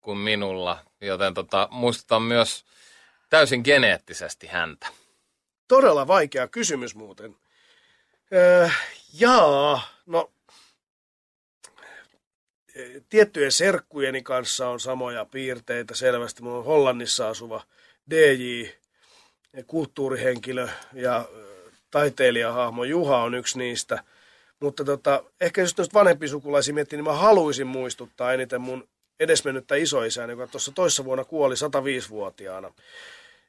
kuin 0.02 0.18
minulla, 0.18 0.86
joten 1.02 1.34
tota, 1.34 1.68
muistutan 1.72 2.22
myös 2.22 2.66
täysin 3.30 3.62
geneettisesti 3.64 4.48
häntä. 4.48 4.88
Todella 5.68 6.08
vaikea 6.08 6.48
kysymys 6.48 6.96
muuten. 6.96 7.36
Öö, 8.34 8.70
jaa, 9.14 9.82
no 10.06 10.32
tiettyjen 13.10 13.52
serkkujeni 13.52 14.24
kanssa 14.24 14.70
on 14.70 14.80
samoja 14.80 15.26
piirteitä 15.26 15.96
selvästi. 15.96 16.44
Mulla 16.44 16.58
on 16.58 16.66
Hollannissa 16.66 17.30
asuva 17.30 17.64
DJ, 18.10 18.64
kulttuurihenkilö 19.68 20.68
ja 20.94 21.30
taiteilijahahmo 21.92 22.84
Juha 22.84 23.24
on 23.24 23.36
yksi 23.36 23.58
niistä. 23.58 24.04
Mutta 24.62 24.84
tota, 24.84 25.24
ehkä 25.42 25.62
jos 25.62 25.78
noista 25.78 26.00
vanhempi 26.00 26.28
sukulaisia 26.28 26.74
miettii, 26.74 26.98
niin 26.98 27.06
mä 27.06 27.14
haluaisin 27.14 27.68
muistuttaa 27.68 28.34
eniten 28.34 28.62
mun 28.62 28.88
edesmennyttä 29.20 29.76
isoisään, 29.76 30.30
joka 30.30 30.48
tuossa 30.48 30.72
toissa 30.72 31.06
vuonna 31.06 31.24
kuoli 31.24 31.56
105-vuotiaana. 31.56 32.74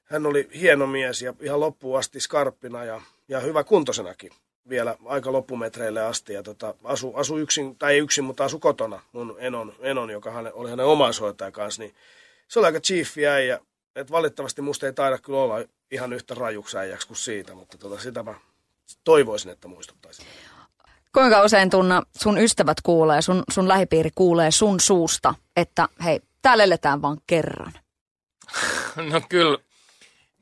Hän 0.04 0.26
oli 0.26 0.48
hieno 0.54 0.86
mies 0.86 1.22
ja 1.22 1.34
ihan 1.40 1.60
loppuun 1.60 1.98
asti 1.98 2.20
skarppina 2.20 2.84
ja, 2.84 3.00
ja 3.28 3.40
hyvä 3.40 3.64
kuntosenakin 3.64 4.32
vielä 4.68 4.96
aika 5.04 5.32
loppumetreille 5.32 6.02
asti 6.02 6.32
ja 6.32 6.42
tota, 6.42 6.74
asu, 6.84 7.14
asu 7.14 7.38
yksin, 7.38 7.76
tai 7.76 7.92
ei 7.92 7.98
yksin, 7.98 8.24
mutta 8.24 8.44
asu 8.44 8.58
kotona 8.58 9.00
mun 9.12 9.36
enon, 9.38 9.72
enon 9.80 10.10
joka 10.10 10.30
hän, 10.30 10.50
oli 10.54 10.70
hänen 10.70 10.86
omaishoitaja 10.86 11.50
kanssa, 11.50 11.82
niin 11.82 11.94
se 12.48 12.58
oli 12.58 12.66
aika 12.66 12.80
chiefi 12.80 13.26
äijä. 13.26 13.60
Et 13.96 14.10
valitettavasti 14.10 14.62
musta 14.62 14.86
ei 14.86 14.92
taida 14.92 15.18
kyllä 15.18 15.38
olla 15.38 15.64
ihan 15.90 16.12
yhtä 16.12 16.34
rajuksi 16.34 16.78
äijäksi 16.78 17.06
kuin 17.06 17.16
siitä, 17.16 17.54
mutta 17.54 17.78
tota, 17.78 18.00
sitä 18.00 18.22
mä 18.22 18.34
toivoisin, 19.04 19.50
että 19.50 19.68
muistuttaisin. 19.68 20.26
Kuinka 21.14 21.42
usein 21.42 21.70
tunna 21.70 22.02
sun 22.16 22.38
ystävät 22.38 22.76
kuulee, 22.82 23.22
sun, 23.22 23.42
sun 23.50 23.68
lähipiiri 23.68 24.10
kuulee 24.14 24.50
sun 24.50 24.80
suusta, 24.80 25.34
että 25.56 25.88
hei, 26.04 26.20
täällä 26.42 26.64
eletään 26.64 27.02
vaan 27.02 27.18
kerran? 27.26 27.72
No 29.10 29.20
kyllä, 29.28 29.58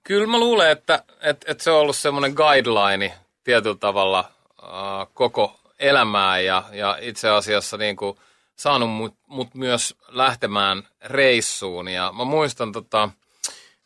kyllä 0.05 0.27
mä 0.27 0.39
luulen, 0.39 0.71
että, 0.71 1.05
että, 1.21 1.53
että 1.53 1.65
se 1.65 1.71
on 1.71 1.81
ollut 1.81 1.97
semmoinen 1.97 2.33
guideline 2.33 3.15
tietyllä 3.45 3.77
tavalla 3.77 4.19
äh, 4.63 5.09
koko 5.15 5.61
elämää 5.79 6.41
ja, 6.41 6.65
ja 6.73 6.99
itse 7.01 7.29
asiassa 7.29 7.77
niin 7.77 7.97
kuin 7.97 8.19
saanut 8.57 8.91
mut, 8.91 9.15
mut 9.27 9.55
myös 9.55 9.97
lähtemään 10.09 10.89
reissuun. 11.05 11.89
Ja 11.89 12.13
mä 12.17 12.25
muistan 12.25 12.73
tota, 12.73 13.09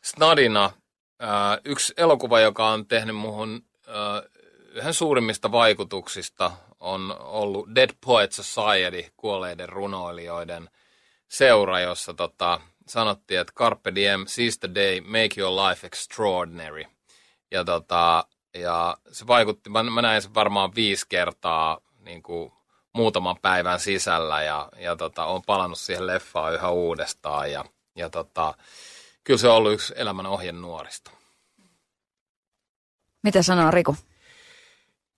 Snadina 0.02 0.64
äh, 0.64 1.30
yksi 1.64 1.94
elokuva, 1.96 2.40
joka 2.40 2.68
on 2.68 2.86
tehnyt 2.86 3.16
muhun 3.16 3.64
äh, 3.88 4.30
yhden 4.74 4.94
suurimmista 4.94 5.52
vaikutuksista 5.52 6.52
on 6.84 7.16
ollut 7.20 7.74
Dead 7.74 7.90
Poet 8.04 8.32
Society, 8.32 9.12
kuolleiden 9.16 9.68
runoilijoiden 9.68 10.70
seura, 11.28 11.80
jossa 11.80 12.14
tota, 12.14 12.60
sanottiin, 12.86 13.40
että 13.40 13.52
Carpe 13.52 13.94
Diem, 13.94 14.24
seize 14.26 14.58
the 14.58 14.74
day, 14.74 15.00
make 15.00 15.40
your 15.40 15.68
life 15.68 15.86
extraordinary. 15.86 16.84
Ja 17.50 17.64
tota, 17.64 18.26
ja 18.54 18.96
se 19.12 19.26
vaikutti, 19.26 19.70
mä, 19.70 19.82
mä 19.82 20.02
näin 20.02 20.22
sen 20.22 20.34
varmaan 20.34 20.74
viisi 20.74 21.06
kertaa 21.08 21.78
niin 21.98 22.22
kuin 22.22 22.52
muutaman 22.92 23.36
päivän 23.42 23.80
sisällä 23.80 24.42
ja, 24.42 24.68
ja 24.78 24.96
tota, 24.96 25.24
on 25.24 25.42
palannut 25.42 25.78
siihen 25.78 26.06
leffaan 26.06 26.54
yhä 26.54 26.70
uudestaan. 26.70 27.52
Ja, 27.52 27.64
ja 27.96 28.10
tota, 28.10 28.54
kyllä 29.24 29.38
se 29.38 29.48
on 29.48 29.56
ollut 29.56 29.72
yksi 29.72 29.94
elämän 29.96 30.26
nuorista. 30.60 31.10
Mitä 33.22 33.42
sanoo 33.42 33.70
Riku? 33.70 33.96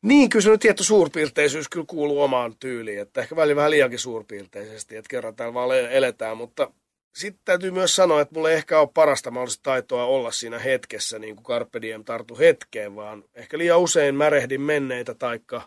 Niin, 0.07 0.29
kyllä 0.29 0.42
se 0.42 0.51
nyt 0.51 0.61
tietty 0.61 0.85
suurpiirteisyys 0.85 1.69
kyllä 1.69 1.87
kuuluu 1.88 2.23
omaan 2.23 2.57
tyyliin, 2.61 3.01
että 3.01 3.21
ehkä 3.21 3.37
välillä 3.37 3.57
vähän 3.57 3.71
liiankin 3.71 3.99
suurpiirteisesti, 3.99 4.97
että 4.97 5.09
kerran 5.09 5.37
täällä 5.37 5.55
vaan 5.55 5.79
eletään, 5.90 6.37
mutta 6.37 6.71
sitten 7.14 7.40
täytyy 7.45 7.71
myös 7.71 7.97
sanoa, 7.97 8.21
että 8.21 8.35
mulla 8.35 8.51
ei 8.51 8.57
ehkä 8.57 8.81
ole 8.81 8.88
parasta 8.95 9.31
mahdollista 9.31 9.62
taitoa 9.62 10.05
olla 10.05 10.31
siinä 10.31 10.59
hetkessä, 10.59 11.19
niin 11.19 11.37
kuin 11.37 11.45
Carpe 11.45 11.83
Diem 11.83 12.05
tartu 12.05 12.38
hetkeen, 12.38 12.97
vaan 12.97 13.25
ehkä 13.35 13.59
liian 13.59 13.81
usein 13.81 14.14
märehdin 14.14 14.61
menneitä 14.61 15.14
taikka 15.14 15.62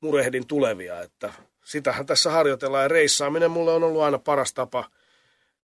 murehdin 0.00 0.46
tulevia, 0.46 1.00
että 1.00 1.32
sitähän 1.64 2.06
tässä 2.06 2.30
harjoitellaan 2.30 2.84
ja 2.84 2.88
reissaaminen 2.88 3.50
mulle 3.50 3.72
on 3.72 3.84
ollut 3.84 4.02
aina 4.02 4.18
paras 4.18 4.54
tapa 4.54 4.90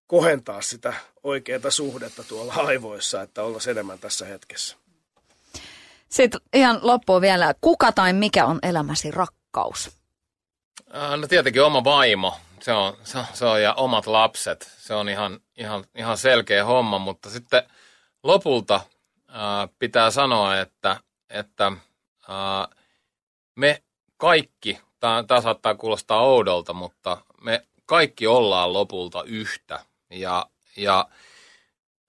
kohentaa 0.07 0.61
sitä 0.61 0.93
oikeaa 1.23 1.69
suhdetta 1.69 2.23
tuolla 2.23 2.53
aivoissa, 2.67 3.21
että 3.21 3.43
olla 3.43 3.59
enemmän 3.71 3.99
tässä 3.99 4.25
hetkessä. 4.25 4.80
Sitten 6.11 6.41
ihan 6.53 6.79
loppuun 6.81 7.21
vielä, 7.21 7.53
kuka 7.61 7.91
tai 7.91 8.13
mikä 8.13 8.45
on 8.45 8.59
elämäsi 8.63 9.11
rakkaus? 9.11 9.91
No 11.17 11.27
tietenkin 11.27 11.63
oma 11.63 11.83
vaimo, 11.83 12.37
se 12.61 12.73
on, 12.73 12.97
se 13.03 13.17
on, 13.17 13.25
se 13.33 13.45
on 13.45 13.61
ja 13.61 13.73
omat 13.73 14.07
lapset, 14.07 14.71
se 14.77 14.93
on 14.93 15.09
ihan, 15.09 15.39
ihan, 15.57 15.83
ihan 15.95 16.17
selkeä 16.17 16.65
homma, 16.65 16.99
mutta 16.99 17.29
sitten 17.29 17.63
lopulta 18.23 18.81
ää, 19.27 19.67
pitää 19.79 20.11
sanoa, 20.11 20.59
että, 20.59 20.97
että 21.29 21.71
ää, 22.27 22.67
me 23.55 23.83
kaikki, 24.17 24.79
tämä 24.99 25.41
saattaa 25.41 25.75
kuulostaa 25.75 26.21
oudolta, 26.21 26.73
mutta 26.73 27.17
me 27.41 27.65
kaikki 27.85 28.27
ollaan 28.27 28.73
lopulta 28.73 29.23
yhtä. 29.23 29.85
Ja, 30.09 30.45
ja 30.77 31.07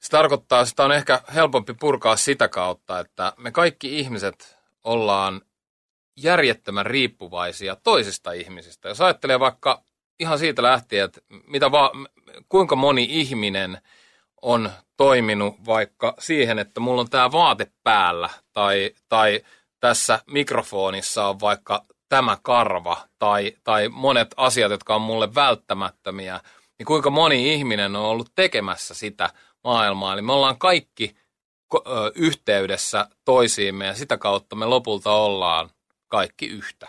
se 0.03 0.11
tarkoittaa, 0.11 0.65
sitä 0.65 0.85
on 0.85 0.93
ehkä 0.93 1.21
helpompi 1.35 1.75
purkaa 1.75 2.17
sitä 2.17 2.49
kautta, 2.49 3.01
että 3.01 3.33
me 3.37 3.51
kaikki 3.51 3.99
ihmiset 3.99 4.59
ollaan 4.85 5.41
järjettömän 6.17 6.87
riippuvaisia 6.87 7.77
toisista 7.77 8.33
ihmisistä. 8.33 8.89
Jos 8.89 9.01
ajattelee 9.01 9.41
vaikka 9.41 9.83
ihan 10.21 10.39
siitä 10.39 10.63
lähtien, 10.63 11.05
että 11.05 11.21
mitä 11.47 11.73
va- 11.73 11.93
kuinka 12.49 12.77
moni 12.77 13.07
ihminen 13.11 13.79
on 14.43 14.71
toiminut 14.97 15.55
vaikka 15.67 16.15
siihen, 16.19 16.59
että 16.59 16.81
mulla 16.81 17.01
on 17.01 17.11
tämä 17.11 17.33
vaate 17.33 17.73
päällä 17.83 18.31
tai, 18.53 18.91
tai 19.09 19.41
tässä 19.81 20.19
mikrofonissa 20.27 21.27
on 21.27 21.41
vaikka 21.41 21.85
tämä 22.09 22.39
karva 22.43 22.97
tai, 23.19 23.53
tai 23.65 23.89
monet 23.89 24.35
asiat, 24.37 24.71
jotka 24.71 24.95
on 24.95 25.03
mulle 25.03 25.35
välttämättömiä, 25.35 26.41
niin 26.79 26.87
kuinka 26.87 27.11
moni 27.11 27.55
ihminen 27.55 27.97
on 27.97 28.05
ollut 28.05 28.33
tekemässä 28.35 28.95
sitä 28.95 29.31
maailmaa. 29.65 30.13
Eli 30.13 30.23
me 30.23 30.33
ollaan 30.33 30.59
kaikki 30.59 31.17
yhteydessä 32.15 33.09
toisiimme 33.25 33.87
ja 33.87 33.95
sitä 33.95 34.19
kautta 34.19 34.57
me 34.57 34.67
lopulta 34.67 35.13
ollaan 35.13 35.71
kaikki 36.09 36.47
yhtä. 36.47 36.89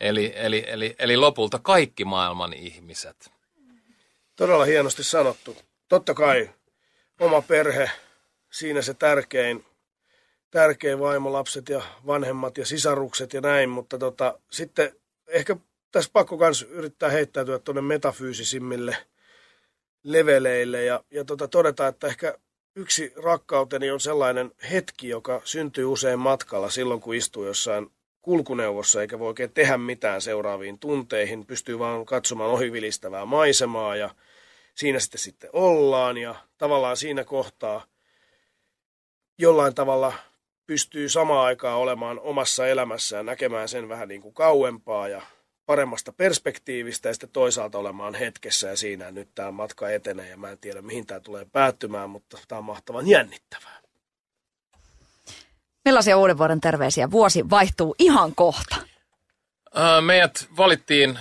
Eli, 0.00 0.32
eli, 0.36 0.64
eli, 0.66 0.94
eli 0.98 1.16
lopulta 1.16 1.58
kaikki 1.58 2.04
maailman 2.04 2.52
ihmiset. 2.52 3.32
Todella 4.36 4.64
hienosti 4.64 5.04
sanottu. 5.04 5.56
Totta 5.88 6.14
kai 6.14 6.50
oma 7.20 7.42
perhe, 7.42 7.90
siinä 8.52 8.82
se 8.82 8.94
tärkein, 8.94 9.64
tärkein 10.50 11.00
vaimo, 11.00 11.32
lapset 11.32 11.68
ja 11.68 11.82
vanhemmat 12.06 12.58
ja 12.58 12.66
sisarukset 12.66 13.32
ja 13.32 13.40
näin, 13.40 13.70
mutta 13.70 13.98
tota, 13.98 14.38
sitten 14.50 14.92
ehkä 15.28 15.56
tässä 15.90 16.10
pakko 16.12 16.36
myös 16.36 16.62
yrittää 16.62 17.10
heittäytyä 17.10 17.58
tuonne 17.58 17.82
metafyysisimmille 17.82 18.96
leveleille 20.04 20.84
ja, 20.84 21.04
ja 21.10 21.24
tota, 21.24 21.48
todeta, 21.48 21.86
että 21.86 22.06
ehkä 22.06 22.38
yksi 22.76 23.12
rakkauteni 23.16 23.90
on 23.90 24.00
sellainen 24.00 24.52
hetki, 24.70 25.08
joka 25.08 25.40
syntyy 25.44 25.84
usein 25.84 26.18
matkalla 26.18 26.70
silloin, 26.70 27.00
kun 27.00 27.14
istuu 27.14 27.44
jossain 27.44 27.90
kulkuneuvossa 28.22 29.00
eikä 29.00 29.18
voi 29.18 29.28
oikein 29.28 29.52
tehdä 29.52 29.78
mitään 29.78 30.22
seuraaviin 30.22 30.78
tunteihin. 30.78 31.46
Pystyy 31.46 31.78
vaan 31.78 32.06
katsomaan 32.06 32.50
ohivilistävää 32.50 33.24
maisemaa 33.24 33.96
ja 33.96 34.10
siinä 34.74 34.98
sitten 34.98 35.20
sitten 35.20 35.50
ollaan 35.52 36.16
ja 36.16 36.34
tavallaan 36.58 36.96
siinä 36.96 37.24
kohtaa 37.24 37.86
jollain 39.38 39.74
tavalla 39.74 40.12
pystyy 40.66 41.08
samaan 41.08 41.46
aikaan 41.46 41.78
olemaan 41.78 42.20
omassa 42.20 42.66
elämässään, 42.66 43.26
näkemään 43.26 43.68
sen 43.68 43.88
vähän 43.88 44.08
niin 44.08 44.22
kuin 44.22 44.34
kauempaa 44.34 45.08
ja 45.08 45.22
paremmasta 45.66 46.12
perspektiivistä 46.12 47.08
ja 47.08 47.14
sitten 47.14 47.30
toisaalta 47.30 47.78
olemaan 47.78 48.14
hetkessä 48.14 48.68
ja 48.68 48.76
siinä 48.76 49.10
nyt 49.10 49.28
tämä 49.34 49.50
matka 49.50 49.90
etenee 49.90 50.30
ja 50.30 50.36
mä 50.36 50.50
en 50.50 50.58
tiedä 50.58 50.82
mihin 50.82 51.06
tämä 51.06 51.20
tulee 51.20 51.46
päättymään, 51.52 52.10
mutta 52.10 52.38
tämä 52.48 52.58
on 52.58 52.64
mahtavan 52.64 53.08
jännittävää. 53.08 53.80
Millaisia 55.84 56.16
uuden 56.16 56.38
vuoden 56.38 56.60
terveisiä? 56.60 57.10
Vuosi 57.10 57.50
vaihtuu 57.50 57.94
ihan 57.98 58.34
kohta. 58.34 58.76
Meidät 60.00 60.48
valittiin 60.56 61.18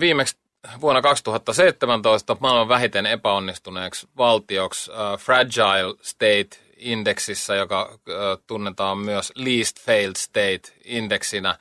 viimeksi 0.00 0.36
vuonna 0.80 1.02
2017 1.02 2.36
maailman 2.40 2.68
vähiten 2.68 3.06
epäonnistuneeksi 3.06 4.08
valtioksi 4.16 4.90
Fragile 5.18 5.94
State 6.02 6.64
indeksissä, 6.76 7.54
joka 7.54 7.98
tunnetaan 8.46 8.98
myös 8.98 9.32
Least 9.36 9.80
Failed 9.80 10.16
State-indeksinä. 10.16 11.58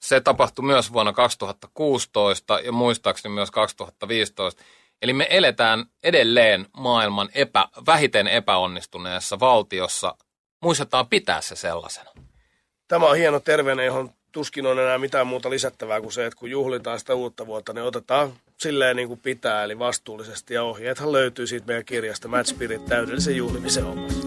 Se 0.00 0.20
tapahtui 0.20 0.64
myös 0.64 0.92
vuonna 0.92 1.12
2016 1.12 2.60
ja 2.60 2.72
muistaakseni 2.72 3.34
myös 3.34 3.50
2015. 3.50 4.62
Eli 5.02 5.12
me 5.12 5.26
eletään 5.30 5.86
edelleen 6.02 6.66
maailman 6.76 7.28
epä, 7.34 7.68
vähiten 7.86 8.28
epäonnistuneessa 8.28 9.40
valtiossa– 9.40 10.14
muistetaan 10.62 11.06
pitää 11.06 11.40
se 11.40 11.56
sellaisena. 11.56 12.10
Tämä 12.88 13.06
on 13.06 13.16
hieno 13.16 13.40
terveinen, 13.40 13.86
johon 13.86 14.10
tuskin 14.32 14.66
on 14.66 14.78
enää 14.78 14.98
mitään 14.98 15.26
muuta 15.26 15.50
lisättävää 15.50 16.00
kuin 16.00 16.12
se, 16.12 16.26
että 16.26 16.38
kun 16.38 16.50
juhlitaan 16.50 16.98
sitä 16.98 17.14
uutta 17.14 17.46
vuotta, 17.46 17.72
niin 17.72 17.84
otetaan 17.84 18.32
silleen 18.60 18.96
niin 18.96 19.08
kuin 19.08 19.20
pitää, 19.20 19.64
eli 19.64 19.78
vastuullisesti. 19.78 20.54
Ja 20.54 20.62
ohjeethan 20.62 21.12
löytyy 21.12 21.46
siitä 21.46 21.66
meidän 21.66 21.84
kirjasta 21.84 22.28
Match 22.28 22.50
Spirit 22.50 22.84
täydellisen 22.84 23.36
juhlimisen 23.36 23.84
omassa. 23.84 24.20